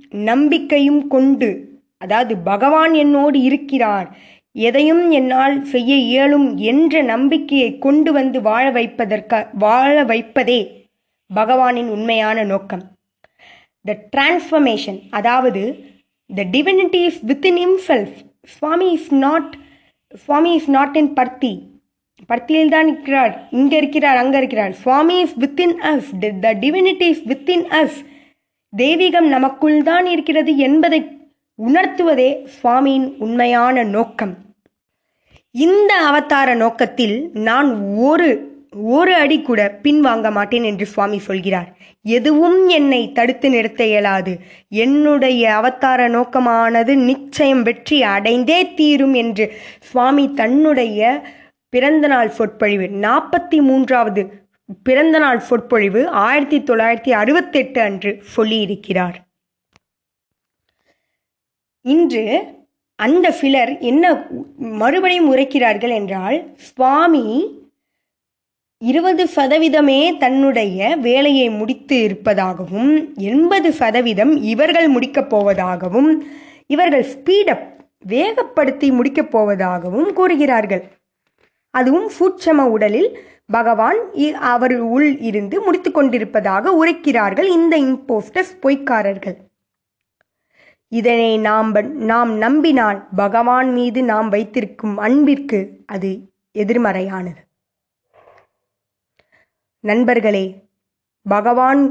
நம்பிக்கையும் 0.10 1.08
கொண்டு 1.08 1.50
அதாவது 1.98 2.38
பகவான் 2.38 2.93
என்னோடு 2.93 3.41
இருக்கிறார் 3.41 4.08
எதையும் 4.56 5.03
என்னால் 5.12 5.56
செய்ய 5.63 5.91
இயலும் 6.10 6.48
என்ற 6.72 7.01
நம்பிக்கையை 7.12 7.70
கொண்டு 7.86 8.12
வந்து 8.12 8.38
வாழ 8.41 8.65
வைப்பதற்க 8.77 9.41
வாழ 9.63 9.96
வைப்பதே 10.03 10.60
பகவானின் 11.29 11.89
உண்மையான 11.96 12.44
நோக்கம். 12.44 12.84
த 13.86 13.96
டிரான்ஸ்ஃபர்மேஷன் 14.15 15.00
அதாவது 15.18 15.63
the 16.29 16.46
divinity 16.56 17.01
is 17.10 17.20
within 17.29 17.60
himself 17.68 18.18
Swami 18.56 18.88
is 18.98 19.12
not 19.25 19.51
Swami 20.24 20.51
is 20.60 20.70
not 20.77 20.98
in 21.01 21.12
Parthi 21.20 21.53
பர்த்தியில் 22.29 22.74
தான் 22.74 22.88
இருக்கிறார். 22.91 23.34
இங்கே 23.60 23.77
இருக்கிறார் 23.82 24.18
அங்கே 24.22 24.38
இருக்கிறார். 24.41 24.74
Swami 24.84 25.15
is 25.25 25.38
within 25.44 25.75
us 25.91 26.10
the 26.46 26.50
divinity 26.63 27.08
is 27.13 27.24
within 27.32 27.65
us 27.82 27.98
தெய்வீகம் 28.74 29.29
நமக்குள் 29.36 29.77
தான் 29.84 30.08
இருக்கிறது 30.15 30.51
என்பதை 30.68 31.00
உணர்த்துவதே 31.67 32.29
சுவாமியின் 32.57 33.07
உண்மையான 33.17 33.83
நோக்கம். 33.83 34.37
இந்த 35.51 35.93
அவதார 35.93 36.53
நோக்கத்தில் 36.53 37.29
நான் 37.33 37.79
ஒரு 37.81 38.47
ஒரு 38.71 39.13
அடி 39.13 39.41
கூட 39.41 39.79
பின்வாங்க 39.83 40.31
மாட்டேன் 40.31 40.63
என்று 40.63 40.85
சுவாமி 40.85 41.19
சொல்கிறார். 41.19 41.69
எதுவும் 42.01 42.67
என்னை 42.67 43.11
தடுத்து 43.11 43.49
நிறுத்த 43.49 43.85
இயலாது. 43.85 44.39
என்னுடைய 44.69 45.53
அவதார 45.55 46.09
நோக்கமானது 46.09 46.95
நிச்சயம் 46.95 47.63
வெற்றி 47.63 48.03
அடைந்தே 48.03 48.73
தீரும் 48.73 49.13
என்று 49.13 49.53
சுவாமி 49.79 50.33
தன்னுடைய 50.33 51.23
பிறந்தநாள் 51.69 52.29
சொற்பொழிவு 52.29 52.83
நாற்பத்தி 52.83 53.59
மூன்றாவது 53.61 54.23
பிறந்தநாள் 54.83 55.39
சொற்பொழிவு 55.39 56.07
ஆயிரத்தி 56.07 56.59
தொள்ளாயிரத்தி 56.59 57.09
அறுபத்தெட்டு 57.09 57.81
அன்று 57.81 58.23
சொல்லியிருக்கிறார். 58.37 59.17
இன்று 61.89 62.43
அந்த 62.96 63.31
சிலர் 63.31 63.77
என்ன 63.77 64.27
மறுபடியும் 64.58 65.36
உரைக்கிறார்கள் 65.36 65.93
என்றால் 65.93 66.53
சுவாமி 66.55 67.58
இருபது 68.77 69.29
சதவீதமே 69.36 70.17
தன்னுடைய 70.17 70.98
வேலையை 71.01 71.50
முடித்து 71.50 72.01
இருப்பதாகவும் 72.01 73.13
எண்பது 73.15 73.74
சதவீதம் 73.74 74.43
இவர்கள் 74.43 74.88
முடிக்கப் 74.88 75.36
போவதாகவும் 75.36 76.17
இவர்கள் 76.67 77.05
ஸ்பீடப் 77.05 77.67
வேகப்படுத்தி 78.08 78.91
முடிக்கப் 78.91 79.38
போவதாகவும் 79.38 80.13
கூறுகிறார்கள். 80.13 80.84
அதுவும் 81.69 82.10
சூட்சம 82.19 82.58
உடலில் 82.58 83.19
பகவான் 83.48 83.98
இ- 84.13 84.31
அவர் 84.31 84.79
உள் 84.79 85.17
இருந்து 85.17 85.62
முடித்து 85.62 85.91
கொண்டிருப்பதாக 85.91 86.86
உரைக்கிறார்கள் 86.86 87.48
இந்த 87.48 87.79
இம்போஸ்டர்ஸ் 87.79 88.58
பொய்க்காரர்கள். 88.62 89.36
இதனை 90.91 91.38
நாம் 91.38 91.72
நாம் 91.96 92.38
நம்பினால் 92.38 93.08
பகவான் 93.15 93.72
மீது 93.72 94.03
நாம் 94.03 94.29
வைத்திருக்கும் 94.29 94.98
அன்பிற்கு 94.98 95.84
அது 95.86 96.31
எதிர்மறையானது. 96.53 97.41
நண்பர்களே 99.79 100.67
பகவான் 101.22 101.81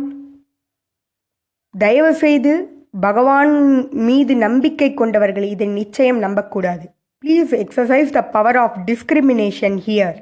தயவு 1.78 2.14
செய்து 2.14 2.52
பகவான் 3.00 3.52
மீது 3.92 4.36
நம்பிக்கை 4.36 4.94
கொண்டவர்கள் 4.94 5.42
இதை 5.42 5.66
நிச்சயம் 5.66 6.18
நம்பக்கூடாது. 6.18 6.90
Please 7.24 7.52
exercise 7.54 8.10
the 8.10 8.24
power 8.24 8.56
of 8.56 8.76
discrimination 8.86 9.78
here 9.86 10.18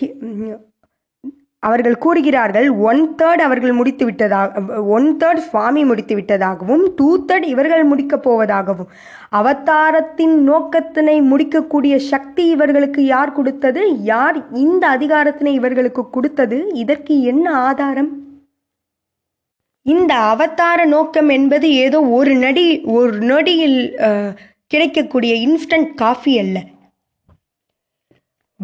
he- 0.00 0.56
அவர்கள் 1.66 2.02
கூறுகிறார்கள் 2.04 2.66
ஒன் 2.88 3.02
தேர்ட் 3.20 3.42
அவர்கள் 3.46 3.74
முடித்து 3.78 4.04
விட்டதாக 4.08 4.82
ஒன் 4.96 5.08
தேர்ட் 5.20 5.40
சுவாமி 5.46 5.82
முடித்து 5.90 6.14
விட்டதாகவும் 6.18 6.84
டூ 6.98 7.08
தேர்ட் 7.28 7.46
இவர்கள் 7.52 7.84
முடிக்கப் 7.90 8.24
போவதாகவும். 8.26 8.90
அவதாரத்தின் 9.38 10.36
நோக்கத்தினை 10.50 11.16
முடிக்கக்கூடிய 11.30 11.94
சக்தி 12.12 12.44
இவர்களுக்கு 12.56 13.00
யார் 13.14 13.36
கொடுத்தது? 13.38 13.82
யார் 14.12 14.38
இந்த 14.64 14.84
அதிகாரத்தினை 14.96 15.54
இவர்களுக்கு 15.60 16.04
கொடுத்தது? 16.16 16.58
இதற்கு 16.84 17.16
என்ன 17.32 17.46
ஆதாரம்? 17.68 18.12
இந்த 19.86 20.12
அவதார 20.30 20.78
நோக்கம் 20.94 21.28
என்பது 21.38 21.66
ஏதோ 21.84 21.98
ஒரு 22.18 22.32
நடி 22.44 22.68
ஒரு 22.98 23.18
நொடியில் 23.32 23.80
கிடைக்கக்கூடிய 24.72 25.32
இன்ஸ்டன்ட் 25.48 25.92
காஃபி 26.04 26.32
அல்ல. 26.44 26.58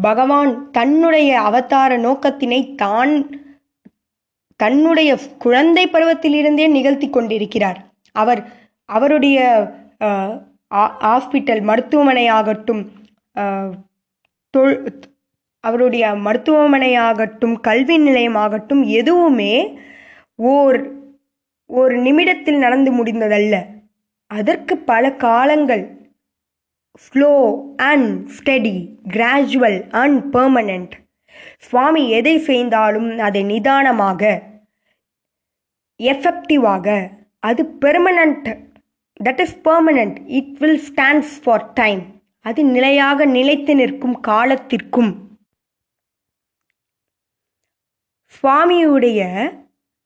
பகவான் 0.01 0.71
தன்னுடைய 0.71 1.41
அவதார 1.41 1.97
நோக்கத்தினை 1.97 2.75
தான் 2.75 3.41
தன்னுடைய 4.55 5.17
குழந்தை 5.37 5.87
பருவத்திலிருந்தே 5.87 6.69
நிகழ்த்தி 6.69 7.09
கொண்டிருக்கிறார். 7.09 7.85
அவர் 8.11 8.51
அவருடைய 8.85 9.67
ஆ- 10.01 10.47
ஹாஸ்பிட்டல் 10.71 11.61
மருத்துவமனையாகட்டும் 11.61 12.29
ஆகட்டும் 12.29 12.91
தொல் 14.49 14.99
அவருடைய 15.59 16.07
மருத்துவமனையாகட்டும் 16.07 17.59
கல்வி 17.59 17.99
நிலையமாகட்டும் 17.99 18.85
எதுவுமே 18.85 19.79
ஓர் 20.35 20.91
ஒரு 21.65 21.97
நிமிடத்தில் 21.97 22.57
நடந்து 22.57 23.03
முடிந்ததல்ல. 23.03 23.65
அதற்கு 24.27 24.77
பல 24.77 25.11
காலங்கள் 25.11 26.02
slow 27.01 27.65
and 27.77 28.29
steady 28.29 28.95
gradual 29.07 29.89
and 29.89 30.35
permanent 30.35 30.91
Swami 31.59 32.09
எதை 32.09 32.39
செய்தாலும் 32.39 33.17
அதை 33.17 33.43
நிதானமாக 33.43 34.41
எஃபெக்டிவாக 35.99 37.09
அது 37.39 37.63
permanent 37.81 38.57
that 39.23 39.39
is 39.39 39.55
permanent 39.63 40.17
it 40.25 40.57
will 40.57 40.79
stands 40.79 41.33
for 41.43 41.73
time 41.73 42.01
அது 42.41 42.63
நிலையாக 42.63 43.25
நிலைத்து 43.25 43.75
நிற்கும் 43.75 44.19
காலத்திற்கும். 44.21 45.31
சுவாமியுடைய 48.43 49.19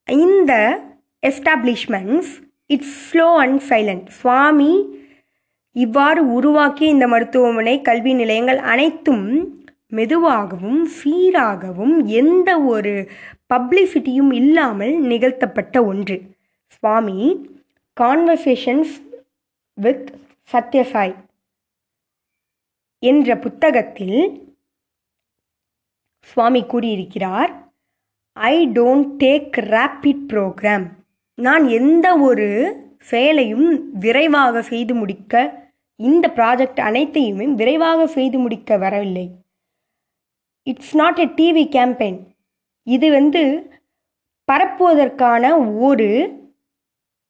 இந்த 0.08 0.80
establishments 1.28 2.32
it's 2.66 3.12
slow 3.12 3.36
and 3.36 3.62
silent 3.70 4.08
Swami 4.08 4.97
இவ்வாறு 5.78 6.22
உருவாக்கிய 6.34 6.90
இந்த 6.90 7.06
மருத்துவமனை 7.08 7.82
கல்வி 7.82 8.14
நிலையங்கள் 8.14 8.58
அனைத்தும் 8.58 9.26
மெதுவாகவும் 9.88 10.80
சீராகவும் 10.98 11.96
எந்த 12.22 12.50
ஒரு 12.66 12.94
பப்ளிசிட்டியும் 13.54 14.32
இல்லாமல் 14.34 14.96
நிகழ்த்தப்பட்ட 15.02 15.86
ஒன்று. 15.86 16.18
சுவாமி 16.68 17.20
கான்வர்சேஷன்ஸ் 17.98 18.96
வித் 19.78 20.08
சத்யசாய் 20.50 21.16
என்ற 23.04 23.38
புத்தகத்தில் 23.38 24.20
சுவாமி 26.28 26.62
கூறியிருக்கிறார் 26.64 27.52
I 28.38 28.68
don't 28.68 29.14
take 29.18 29.58
rapid 29.76 30.26
programme 30.28 30.86
நான் 31.38 31.66
எந்த 31.70 32.08
ஒரு 32.20 32.48
செயலையும் 33.06 33.68
விரைவாக 34.00 34.62
செய்து 34.62 34.94
முடிக்க 34.96 35.34
இந்த 35.98 36.32
ப்ராஜெக்ட் 36.36 36.80
அனைத்தையுமே 36.80 37.46
விரைவாக 37.46 38.08
செய்து 38.08 38.40
முடிக்க 38.40 38.78
வரவில்லை. 38.78 39.32
It's 40.64 40.96
not 40.96 41.18
a 41.18 41.26
TV 41.26 41.68
campaign 41.68 42.20
இது 42.84 43.12
வந்து 43.12 43.72
பரப்புவதற்கான 44.52 45.78
ஒரு 45.80 46.32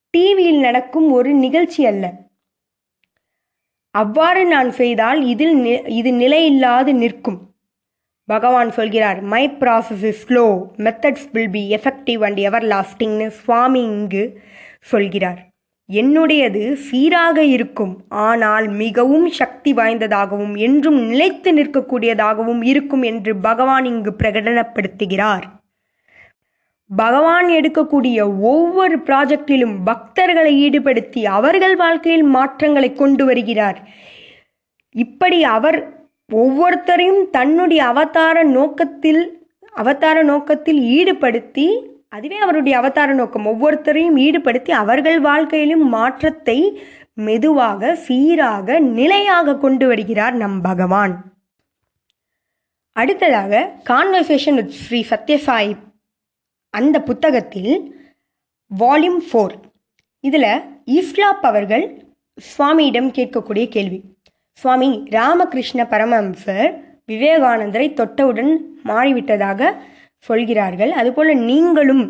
டிவியில் 0.09 0.59
நடக்கும் 0.59 1.12
ஒரு 1.12 1.33
நிகழ்ச்சி 1.33 1.86
அல்ல. 1.86 2.13
அவ்வாறு 3.91 4.45
நான் 4.45 4.71
செய்தால் 4.71 5.24
இதில் 5.24 5.55
நி- 5.55 5.89
இது 5.89 6.12
நிலையில்லாது 6.12 6.93
நிற்கும். 6.93 7.55
பகவான் 8.25 8.71
சொல்கிறார் 8.71 9.21
my 9.21 9.50
process 9.50 10.03
is 10.03 10.27
slow 10.27 10.67
methods 10.77 11.31
will 11.31 11.50
be 11.50 11.75
effective 11.75 12.24
and 12.24 12.38
ever 12.38 12.63
லாஸ்டிங்னு 12.63 13.27
Swami 13.27 13.81
இங்கு 13.81 14.41
சொல்கிறார். 14.81 15.50
என்னுடையது 15.89 16.61
சீராக 16.87 17.43
இருக்கும். 17.55 17.93
ஆனால் 18.09 18.65
மிகவும் 18.81 19.27
சக்தி 19.39 19.73
வாய்ந்ததாகவும் 19.73 20.55
என்றும் 20.67 21.00
நிலைத்து 21.09 21.51
நிற்கக்கூடியதாகவும் 21.53 22.61
இருக்கும் 22.61 23.01
என்று 23.01 23.33
பகவான் 23.35 23.85
இங்கு 23.85 24.13
பிரகடனப்படுத்துகிறார். 24.23 25.45
பகவான் 26.89 27.47
எடுக்கக்கூடிய 27.50 28.17
ஒவ்வொரு 28.51 28.97
ப்ராஜெக்டிலும் 29.07 29.73
பக்தர்களை 29.85 30.51
ஈடுபடுத்தி 30.65 31.21
அவர்கள் 31.37 31.75
வாழ்க்கையில் 31.75 32.27
மாற்றங்களை 32.35 32.89
கொண்டு 32.93 33.25
வருகிறார். 33.25 33.79
இப்படி 34.95 35.39
அவர் 35.55 35.77
ஒவ்வொருத்தரையும் 36.33 37.21
தன்னுடைய 37.29 37.81
அவதார 37.85 38.37
நோக்கத்தில் 38.57 39.21
அவதார 39.73 40.17
நோக்கத்தில் 40.23 40.79
ஈடுபடுத்தி 40.97 41.67
அதுவே 42.09 42.37
அவருடைய 42.37 42.77
அவதார 42.77 43.13
நோக்கம். 43.13 43.48
ஒவ்வொருத்தரையும் 43.48 44.20
ஈடுபடுத்தி 44.25 44.72
அவர்கள் 44.72 45.20
வாழ்க்கையிலும் 45.20 45.85
மாற்றத்தை 45.87 46.59
மெதுவாக 47.13 47.96
சீராக 47.96 48.79
நிலையாக 48.79 49.55
கொண்டு 49.57 49.87
வருகிறார் 49.87 50.33
நம் 50.33 50.61
பகவான். 50.61 51.13
அடுத்ததாக 52.91 53.61
கான்வர்சேஷன் 53.89 54.57
வித் 54.59 54.75
ஸ்ரீ 54.81 55.00
சத்யசாய் 55.09 55.74
அந்த 56.74 57.01
புத்தகத்தில் 57.01 57.74
வால்யூம் 58.79 59.22
ஃபோர் 59.27 59.55
இதில் 60.20 60.51
இஸ்லாப் 60.85 61.46
அவர்கள் 61.46 61.85
சுவாமியிடம் 62.37 63.09
கேட்கக்கூடிய 63.17 63.67
கேள்வி. 63.75 64.00
சுவாமி 64.51 64.89
ராமகிருஷ்ண 65.09 65.83
பரமஹம்சர் 65.83 66.72
விவேகானந்தரை 67.07 67.87
தொட்டவுடன் 68.00 68.51
மாறிவிட்டதாக 68.85 69.72
சொல்கிறார்கள். 70.20 70.92
அதுபோல் 70.92 71.32
நீங்களும் 71.36 72.06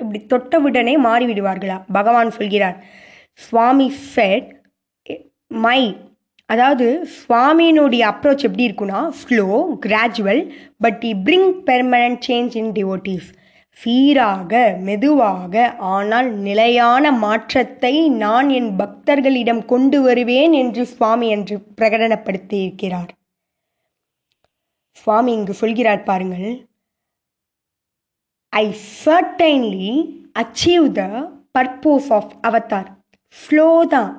இப்படி 0.00 0.20
தொட்டவுடனே 0.32 0.94
மாறிவிடுவார்களா? 1.06 1.82
பகவான் 1.92 2.30
சொல்கிறார் 2.30 2.84
சுவாமி 3.32 3.90
செட் 3.90 4.50
மை 5.46 5.80
அதாவது 6.46 7.08
சுவாமியினுடைய 7.18 8.02
அப்ரோச் 8.10 8.44
எப்படி 8.46 8.64
இருக்குன்னா 8.68 9.00
slow 9.20 9.46
gradual 9.86 10.42
but 10.78 11.02
he 11.04 11.12
bring 11.24 11.50
permanent 11.66 12.20
change 12.26 12.54
in 12.56 12.72
devotees 12.72 13.28
சீராக 13.78 14.52
மெதுவாக 14.78 15.64
ஆனால் 15.94 16.28
நிலையான 16.38 17.12
மாற்றத்தை 17.12 18.08
நான் 18.08 18.48
என் 18.48 18.70
பக்தர்களிடம் 18.78 19.64
கொண்டு 19.64 20.02
வருவேன் 20.02 20.52
என்று 20.52 20.86
சுவாமி 20.86 21.28
என்று 21.28 21.56
பிரகடனப்படுத்தியிருக்கிறார். 21.80 23.10
சுவாமி 24.92 25.32
இங்கு 25.32 25.54
சொல்கிறார் 25.54 26.02
பாருங்கள் 26.02 26.48
I 28.62 28.66
certainly 29.04 29.92
achieve 30.42 30.86
the 30.98 31.02
purpose 31.56 32.10
of 32.18 32.32
avatar 32.48 32.90
slow 33.36 33.68
தான் 33.94 34.12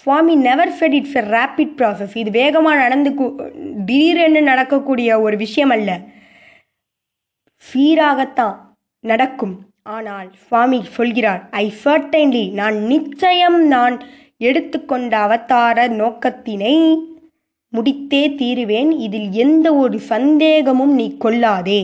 Swami 0.00 0.34
never 0.46 0.72
fed 0.76 0.96
it's 0.98 1.16
a 1.20 1.22
rapid 1.36 1.74
process 1.78 2.14
இது 2.22 2.30
வேகமாக 2.40 2.80
நடந்து 2.84 3.10
திடீரென்று 3.88 4.42
நடக்கக்கூடிய 4.50 5.08
ஒரு 5.26 5.36
விஷயம் 5.44 5.72
அல்ல. 5.76 5.90
சீராகத்தான் 7.64 8.56
நடக்கும். 9.10 9.54
ஆனால் 9.94 10.28
சுவாமி 10.46 10.78
சொல்கிறார் 10.96 11.42
ஐ 11.62 11.64
சர்டைன்லி 11.84 12.44
நான் 12.60 12.76
நிச்சயம் 12.92 13.58
நான் 13.74 13.96
எடுத்துக்கொண்ட 14.48 15.12
அவதார 15.26 15.86
நோக்கத்தினை 16.00 16.76
முடித்தே 17.72 18.22
தீருவேன். 18.40 18.90
இதில் 19.06 19.30
எந்த 19.44 19.66
ஒரு 19.82 19.98
சந்தேகமும் 20.12 20.94
நீ 21.00 21.06
கொள்ளாதே. 21.24 21.82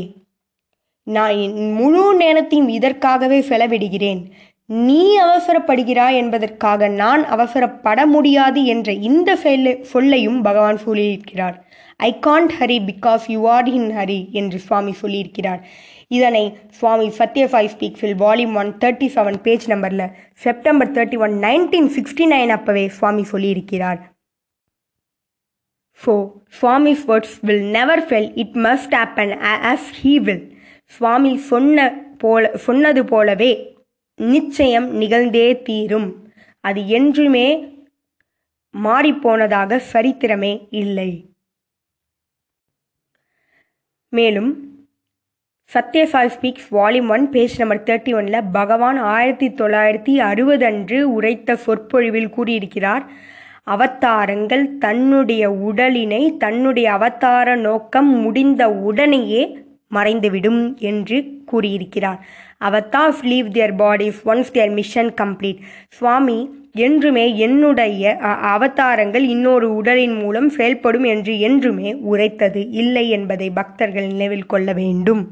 நான் 1.17 1.35
என் 1.45 1.73
முழு 1.81 2.05
நேரத்தையும் 2.23 2.71
இதற்காகவே 2.79 3.39
செலவிடுகிறேன். 3.51 4.23
நீ 4.69 5.03
அவசரப்படுகிறாய் 5.27 6.19
என்பதற்காக 6.23 6.89
நான் 7.03 7.23
அவசரப்பட 7.35 8.01
முடியாது 8.15 8.61
என்ற 8.73 8.91
இந்த 9.09 9.31
சொல்ல 9.45 9.73
சொல்லையும் 9.93 10.39
பகவான் 10.49 10.79
சொல்லியிருக்கிறார். 10.85 11.57
I 12.09 12.11
can't 12.27 12.53
hurry 12.59 12.77
because 12.91 13.25
you 13.35 13.41
are 13.55 13.71
in 13.79 13.91
hurry 13.97 14.21
என்று 14.41 14.59
சுவாமி 14.67 14.93
சொல்லியிருக்கிறார். 15.01 15.61
இதனை 16.19 16.45
Swami 16.79 17.09
Sathya Sai 17.19 17.73
ஸ்பீக்ஸில் 17.75 18.15
volume 18.23 18.55
one 18.61 18.71
thirty 18.85 19.09
seven 19.17 19.41
page 19.47 19.67
நம்பரில் 19.73 20.07
September 20.45 20.95
thirty 20.97 21.19
one 21.27 21.35
nineteen 21.47 21.91
sixty 21.97 22.27
nine 22.35 22.53
அப்பவே 22.59 22.87
சுவாமி 23.01 23.25
சொல்லியிருக்கிறார். 23.33 24.01
So 26.01 26.13
Swami's 26.61 27.05
words 27.11 27.37
will 27.49 27.67
never 27.79 28.05
fail 28.09 28.31
it 28.45 28.57
must 28.69 28.97
happen 29.01 29.35
as 29.73 29.91
he 30.03 30.15
will 30.29 30.45
Swami 30.95 31.33
சொன்ன 31.51 31.79
போல 32.19 32.51
சொன்னது 32.67 33.03
போலவே 33.05 33.53
நிச்சயம் 34.21 34.89
நிகழ்ந்தே 34.95 35.47
தீரும். 35.63 36.09
அது 36.65 36.81
என்றுமே 36.89 37.47
மாறிப்போனதாக 38.75 39.79
சரித்திரமே 39.93 40.53
இல்லை. 40.83 41.11
மேலும் 44.13 44.51
Sathya Sai 45.71 46.33
speaks 46.37 46.69
volume 46.71 47.11
one 47.15 47.27
page 47.31 47.59
number 47.59 47.83
thirty 47.83 48.13
ஒனில் 48.19 48.49
பகவான் 48.53 48.99
ஆயிரத்தி 49.11 49.49
தொள்ளாயிரத்தி 49.51 50.15
அறுபது 50.29 50.65
அன்று 50.67 50.99
உரைத்த 51.13 51.57
சொற்பொழிவில் 51.57 52.31
கூறியிருக்கிறார் 52.31 53.05
அவதாரங்கள் 53.65 54.65
தன்னுடைய 54.79 55.43
உடலினை 55.69 56.23
தன்னுடைய 56.37 56.89
அவதார 56.93 57.55
நோக்கம் 57.67 58.11
முடிந்த 58.21 58.63
உடனேயே 58.89 59.43
மறைந்துவிடும் 59.97 60.63
என்று 60.91 61.19
கூறியிருக்கிறார். 61.51 62.21
Avatars 62.69 63.21
leave 63.31 63.53
their 63.57 63.77
bodies 63.83 64.21
once 64.33 64.53
their 64.55 64.73
mission 64.79 65.13
complete 65.21 65.61
Swami 65.99 66.39
என்றுமே 66.87 67.25
என்னுடைய 67.37 68.11
அவதாரங்கள் 68.55 69.25
இன்னொரு 69.35 69.69
உடலின் 69.75 70.17
மூலம் 70.23 70.51
செயல்படும் 70.57 71.07
என்று 71.15 71.33
என்றுமே 71.49 71.91
உரைத்தது 72.13 72.63
இல்லை 72.83 73.05
என்பதை 73.11 73.49
பக்தர்கள் 73.51 74.07
நினைவில் 74.07 74.51
கொள்ள 74.53 74.73
வேண்டும். 74.73 75.23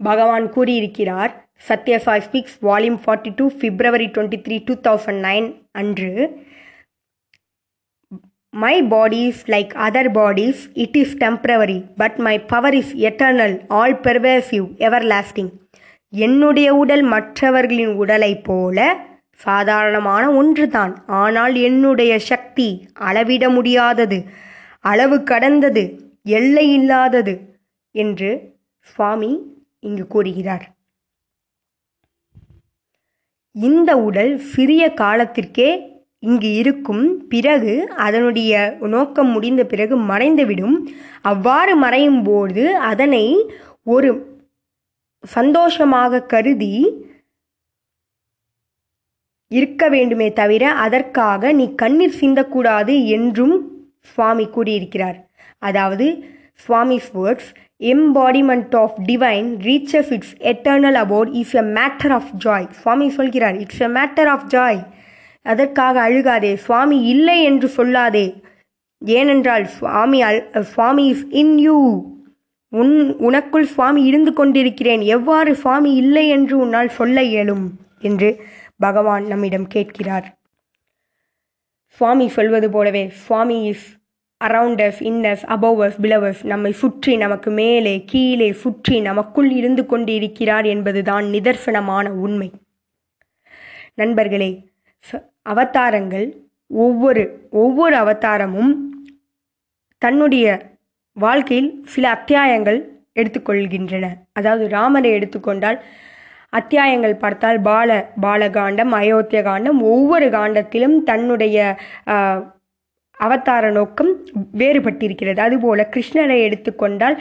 பகவான் 0.00 0.46
கூறியிருக்கிறார் 0.50 1.32
Sathya Sai 1.68 2.24
speaks 2.26 2.56
volume 2.62 2.98
forty 3.02 3.32
two 3.36 3.44
February 3.60 4.08
twenty 4.14 4.38
three 4.46 4.56
two 4.64 4.74
thousand 4.86 5.22
nine 5.28 5.46
அன்று 5.80 6.12
my 8.54 8.82
body 8.82 9.20
is 9.26 9.50
like 9.50 9.70
other 9.86 10.08
bodies 10.12 10.62
it 10.72 10.96
is 10.96 11.16
temporary 11.16 11.84
but 11.96 12.16
my 12.16 12.40
power 12.40 12.74
is 12.74 12.96
eternal 12.96 13.60
all 13.68 13.94
pervasive 13.94 14.66
ever 14.76 15.02
lasting 15.02 15.52
என்னுடைய 16.08 16.74
உடல் 16.74 17.02
மற்றவர்களின் 17.02 17.94
உடலைப் 17.94 18.44
போல 18.44 18.96
சாதாரணமான 19.34 20.30
ஒன்றுதான். 20.30 21.04
ஆனால் 21.06 21.54
என்னுடைய 21.54 22.18
சக்தி 22.18 22.88
அளவிட 22.92 23.48
முடியாதது 23.48 24.24
அளவு 24.80 25.22
கடந்தது 25.22 25.84
எல்லை 26.22 26.72
இல்லாதது 26.72 27.34
என்று 27.94 28.30
சுவாமி 28.80 29.32
இங்கு 29.80 30.06
கூறுகிறார். 30.06 30.64
இந்த 33.54 33.96
உடல் 33.96 34.38
சிறிய 34.38 34.92
காலத்திற்கே 34.92 35.91
இங்கு 36.22 36.50
இருக்கும் 36.60 37.04
பிறகு 37.32 37.74
அதனுடைய 38.06 38.52
நோக்கம் 38.94 39.30
முடிந்த 39.34 39.62
பிறகு 39.72 39.94
மறைந்துவிடும். 40.10 40.76
அவ்வாறு 41.30 41.74
மறையும் 41.84 42.22
போது 42.22 42.64
அதனை 42.90 43.24
ஒரு 43.94 44.10
சந்தோஷமாக 45.24 46.22
கருதி 46.32 46.74
இருக்க 49.50 49.82
வேண்டுமே 49.88 50.28
தவிர 50.32 50.64
அதற்காக 50.84 51.52
நீ 51.58 51.64
கண்ணீர் 51.82 52.20
சிந்தக்கூடாது 52.20 52.94
என்றும் 53.16 53.56
சுவாமி 54.12 54.46
கூறியிருக்கிறார். 54.54 55.18
அதாவது 55.68 56.06
Swami's 56.64 57.10
words 57.18 57.50
embodiment 57.92 58.74
of 58.82 58.96
divine 59.08 59.48
riches 59.68 60.10
it's 60.16 60.34
eternal 60.52 60.98
abode 61.04 61.30
is 61.40 61.54
a 61.62 61.64
matter 61.78 62.14
of 62.18 62.32
joy 62.44 62.66
Swami 62.80 63.08
சொல்கிறார் 63.18 63.56
it's 63.64 63.82
a 63.88 63.90
matter 63.98 64.30
of 64.34 64.46
joy 64.54 64.80
அதற்காக 65.42 66.10
அழுகாதே 66.10 66.54
சுவாமி 66.54 67.02
இல்லை 67.02 67.42
என்று 67.42 67.70
சொல்லாதே. 67.76 68.42
ஏனென்றால் 68.98 69.66
சுவாமி 69.66 70.22
அல் 70.22 70.62
சுவாமி 70.62 71.06
இஸ் 71.06 71.26
இன் 71.30 71.58
யூ 71.58 72.04
உன் 72.68 73.16
உனக்குள் 73.18 73.62
சுவாமி 73.62 74.04
இருந்து 74.04 74.32
கொண்டிருக்கிறேன். 74.32 75.00
எவ்வாறு 75.00 75.54
சுவாமி 75.54 75.94
இல்லை 75.94 76.28
என்று 76.28 76.58
உன்னால் 76.58 76.88
சொல்ல 76.88 77.22
இயலும் 77.22 77.70
என்று 77.98 78.42
பகவான் 78.78 79.26
நம்மிடம் 79.26 79.66
கேட்கிறார். 79.66 80.38
சுவாமி 81.86 82.28
சொல்வது 82.28 82.70
போலவே 82.70 83.08
சுவாமி 83.08 83.64
இஸ் 83.64 83.96
அரவுண்டஸ் 84.44 84.98
இன்னஸ் 84.98 85.44
அபோவஸ் 85.46 86.00
பிலவஸ் 86.02 86.44
நம்மை 86.44 86.72
சுற்றி 86.72 87.16
நமக்கு 87.16 87.50
மேலே 87.50 88.02
கீழே 88.06 88.52
சுற்றி 88.52 89.00
நமக்குள் 89.00 89.50
இருந்து 89.50 89.86
கொண்டு 89.86 90.14
இருக்கிறார் 90.14 90.64
என்பதுதான் 90.64 91.24
நிதர்சனமான 91.24 92.08
உண்மை. 92.08 92.50
நண்பர்களே 93.94 94.70
ச- 95.12 95.31
அவதாரங்கள் 95.46 96.26
ஒவ்வொரு 96.70 97.22
ஒவ்வொரு 97.62 97.94
அவதாரமும் 97.96 98.72
தன்னுடைய 100.02 100.46
வாழ்க்கையில் 101.16 101.70
சில 101.84 102.04
அத்தியாயங்கள் 102.10 102.78
எடுத்துக்கொள்கின்றன. 103.20 104.06
அதாவது 104.32 104.64
ராமரை 104.68 105.10
எடுத்துக்கொண்டால் 105.10 105.78
அத்தியாயங்கள் 106.50 107.14
பார்த்தால் 107.16 107.58
பால 107.60 107.90
பாலகாண்டம் 108.22 108.92
அயோத்திய 109.00 109.40
காண்டம் 109.42 109.78
ஒவ்வொரு 109.92 110.26
காண்டத்திலும் 110.28 110.96
தன்னுடைய 111.02 111.56
அவதார 113.18 113.64
நோக்கம் 113.70 114.12
வேறுபட்டிருக்கிறது. 114.60 115.40
அதுபோல 115.46 115.80
கிருஷ்ணரை 115.94 116.38
எடுத்துக்கொண்டால் 116.42 117.16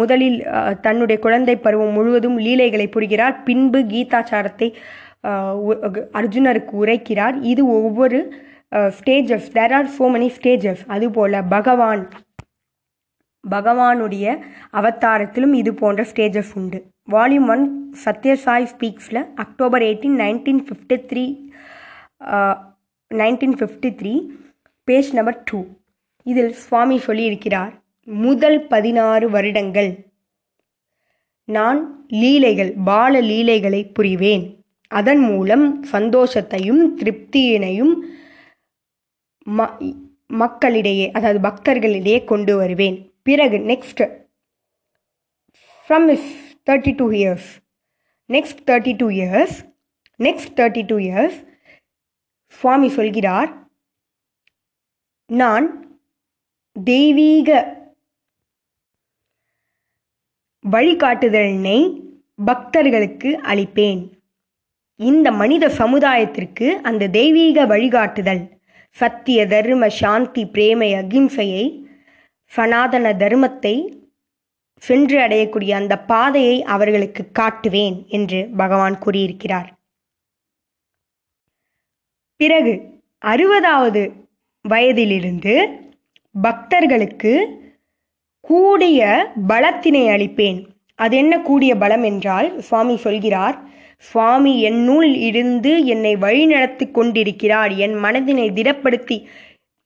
முதலில் 0.00 0.38
தன்னுடைய 0.80 1.18
குழந்தை 1.26 1.54
பருவம் 1.56 1.94
முழுவதும் 1.98 2.38
லீலைகளை 2.38 2.86
புரிகிறார். 2.88 3.36
பின்பு 3.48 3.80
கீதாச்சாரத்தை 3.92 4.68
அர்ஜுனருக்கு 6.18 6.74
உரைக்கிறார். 6.82 7.36
இது 7.52 7.62
ஒவ்வொரு 7.78 8.18
stages 8.98 9.48
there 9.56 9.74
are 9.78 9.90
so 9.96 10.06
many 10.14 10.28
stages 10.38 10.82
அதுபோல் 10.94 11.36
பகவான் 11.54 12.04
பகவானுடைய 13.44 14.26
அவதாரத்திலும் 14.78 15.54
இது 15.60 15.72
போன்ற 15.80 16.02
ஸ்டேஜஸ் 16.12 16.52
உண்டு. 16.60 16.78
Volume 17.14 17.48
one 17.54 17.64
Sathya Sai 18.04 18.68
ஸ்பீக்ஸில் 18.72 19.20
October 19.44 19.84
eighteen 19.88 20.16
nineteen 20.22 20.62
fifty 20.68 20.96
three 21.10 21.24
nineteen 23.10 23.56
fifty 23.60 23.90
three 24.00 24.14
page 24.88 25.10
number 25.18 25.38
two 25.50 25.60
இதில் 26.26 26.52
சுவாமி 26.64 26.96
சொல்லியிருக்கிறார் 27.06 27.72
முதல் 28.08 28.58
பதினாறு 28.72 29.26
வருடங்கள் 29.36 29.90
நான் 31.48 31.80
லீலைகள் 32.20 32.70
பால 32.88 33.20
லீலைகளை 33.30 33.80
புரிவேன். 33.98 34.44
அதன் 34.88 35.18
மூலம் 35.18 35.84
சந்தோஷத்தையும் 35.84 36.82
திருப்தியினையும் 36.96 37.94
ம 39.50 39.92
மக்களிடையே 40.26 41.10
அதாவது 41.10 41.48
பக்தர்களிடையே 41.48 42.24
கொண்டு 42.24 42.56
வருவேன். 42.56 43.12
பிறகு 43.22 43.56
next 43.56 44.24
from 45.88 46.08
his 46.10 46.58
thirty 46.70 46.94
two 46.96 47.10
years 47.10 47.48
next 48.28 48.62
thirty 48.66 48.96
two 48.96 49.08
years 49.08 49.56
next 50.18 50.54
thirty 50.56 50.82
two 50.86 50.96
years 50.96 51.46
Swami 52.46 52.88
சொல்கிறார் 52.88 53.68
நான் 55.26 55.96
தெய்வீக 56.84 57.74
வழிகாட்டுதலினை 60.70 61.78
பக்தர்களுக்கு 62.44 63.40
அளிப்பேன். 63.42 64.15
இந்த 65.00 65.30
மனித 65.30 65.68
சமுதாயத்திற்கு 65.68 66.68
அந்த 66.82 67.08
தெய்வீக 67.08 67.66
வழிகாட்டுதல் 67.66 68.42
சத்திய 68.90 69.46
தர்ம 69.46 69.88
சாந்தி 69.88 70.46
பிரேமை 70.46 70.92
அகிம்சையை 70.92 71.64
சனாதன 72.44 73.12
தர்மத்தை 73.12 74.04
சென்று 74.82 75.18
அடையக்கூடிய 75.18 75.70
அந்த 75.70 75.94
பாதையை 75.98 76.62
அவர்களுக்கு 76.62 77.22
காட்டுவேன் 77.38 78.06
என்று 78.06 78.48
பகவான் 78.56 78.98
கூறியிருக்கிறார். 78.98 79.68
பிறகு 82.36 82.74
அறுபதாவது 83.24 84.02
வயதிலிருந்து 84.64 85.54
பக்தர்களுக்கு 86.34 87.34
கூடிய 88.40 89.00
பலத்தினை 89.46 90.08
அளிப்பேன். 90.08 90.75
அது 90.96 91.16
என்ன 91.16 91.40
கூடிய 91.40 91.76
பலம் 91.76 92.02
என்றால் 92.02 92.60
சுவாமி 92.60 92.96
சொல்கிறார் 92.96 93.58
சுவாமி 93.98 94.60
என்னுள் 94.60 95.14
இருந்து 95.14 95.86
என்னை 95.86 96.16
வழிநடத்தி 96.16 96.90
கொண்டிருக்கிறார். 96.90 97.72
என் 97.72 97.94
மனதினை 97.94 98.50
திடப்படுத்தி 98.50 99.24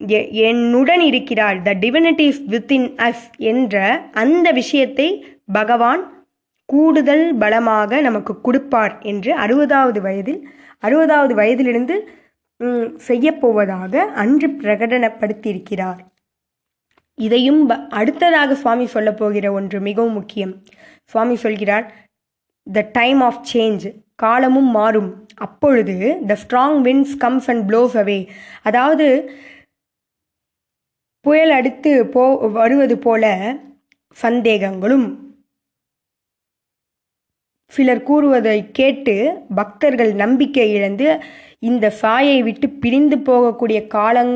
எ- 0.08 0.28
என்னுடன் 0.28 1.00
இருக்கிறார். 1.00 1.62
த 1.62 1.74
டிவினிட்டிஸ் 1.74 2.40
வித்தின் 2.48 2.94
அஸ் 2.96 3.26
என்ற 3.36 4.02
அந்த 4.12 4.50
விஷயத்தை 4.50 5.26
பகவான் 5.52 6.26
கூடுதல் 6.64 7.34
பலமாக 7.34 8.00
நமக்கு 8.00 8.40
கொடுப்பார் 8.40 8.98
என்று 9.00 9.36
அறுபதாவது 9.38 10.00
வயதில் 10.00 10.48
அறுபதாவது 10.82 11.34
வயதிலிருந்து 11.34 12.08
செய்யப்போவதாக 13.08 13.96
அன்று 13.96 14.48
பிரகடனப்படுத்தியிருக்கிறார். 14.48 15.98
இதையும் 17.14 17.66
ப- 17.66 17.86
அடுத்ததாக 17.88 18.54
சுவாமி 18.54 18.86
சொல்லப் 18.86 19.18
போகிற 19.18 19.52
ஒன்று 19.52 19.80
மிகவும் 19.80 20.12
முக்கியம். 20.12 20.54
சுவாமி 21.10 21.36
சொல்கிறார் 21.36 21.86
த 22.66 22.80
டைம் 22.92 23.20
ஆஃப் 23.20 23.42
சேஞ்ச் 23.52 23.86
காலமும் 24.14 24.70
மாறும். 24.70 25.10
அப்பொழுது 25.46 25.94
the 26.26 26.32
strong 26.42 26.78
winds 26.86 27.14
comes 27.18 27.48
and 27.50 27.64
blows 27.70 27.94
away 27.96 28.18
அதாவது 28.62 29.06
புயல் 31.24 31.50
அடுத்து 31.50 31.90
போ 32.06 32.22
வருவது 32.52 32.96
போல 32.98 33.24
சந்தேகங்களும் 34.16 35.08
சிலர் 37.72 38.02
கூறுவதை 38.02 38.58
கேட்டு 38.72 39.14
பக்தர்கள் 39.54 40.12
நம்பிக்கை 40.14 40.66
இழந்து 40.72 41.08
இந்த 41.60 41.86
சாயை 42.00 42.38
விட்டு 42.42 42.66
பிரிந்து 42.82 43.16
போகக்கூடிய 43.28 43.78
காலங் 43.86 44.34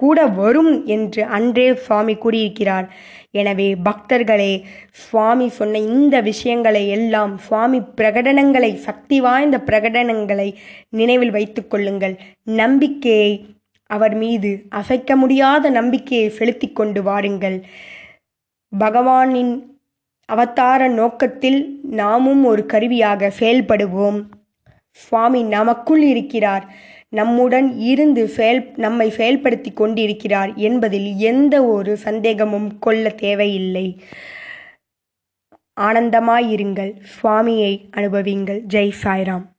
கூட 0.00 0.26
வரும் 0.38 0.72
என்று 0.86 1.24
அன்றே 1.36 1.66
சுவாமி 1.74 2.14
கூறியிருக்கிறார். 2.14 2.86
எனவே 3.30 3.68
பக்தர்களே 3.88 4.52
சுவாமி 4.90 5.46
சொன்ன 5.48 5.78
இந்த 5.78 6.20
விஷயங்களை 6.20 6.82
எல்லாம் 6.88 7.34
சுவாமி 7.38 7.78
பிரகடனங்களை 7.96 8.74
சக்தி 8.86 9.18
வாய்ந்த 9.20 9.58
பிரகடனங்களை 9.66 10.48
நினைவில் 10.90 11.30
வைத்துக் 11.30 11.70
கொள்ளுங்கள். 11.70 12.16
நம்பிக்கையை 12.42 13.32
அவர் 13.90 14.14
மீது 14.14 14.50
அசைக்க 14.68 15.16
முடியாத 15.16 15.70
நம்பிக்கையை 15.70 16.28
செலுத்தி 16.30 16.68
கொண்டு 16.72 17.02
வாருங்கள். 17.02 17.58
பகவானின் 18.72 19.52
அவதார 20.28 20.88
நோக்கத்தில் 20.88 21.60
நாமும் 22.00 22.44
ஒரு 22.44 22.62
கருவியாக 22.66 23.30
செயல்படுவோம். 23.38 24.18
சுவாமி 24.90 25.42
நமக்குள் 25.42 26.02
இருக்கிறார். 26.02 26.64
நம்முடன் 27.08 27.78
இருந்து 27.78 28.28
செயல் 28.28 28.72
நம்மை 28.76 29.10
செயல்படுத்தி 29.10 29.72
கொண்டிருக்கிறார் 29.74 30.54
என்பதில் 30.54 31.16
எந்த 31.16 31.64
ஒரு 31.64 31.96
சந்தேகமும் 31.96 32.78
கொள்ள 32.78 33.08
தேவையில்லை. 33.08 34.02
ஆனந்தமாயிருங்கள். 35.80 36.92
சுவாமியை 37.14 37.88
அனுபவிங்கள் 37.90 38.62
ஜெய் 38.68 38.92
சாய்ராம். 39.02 39.55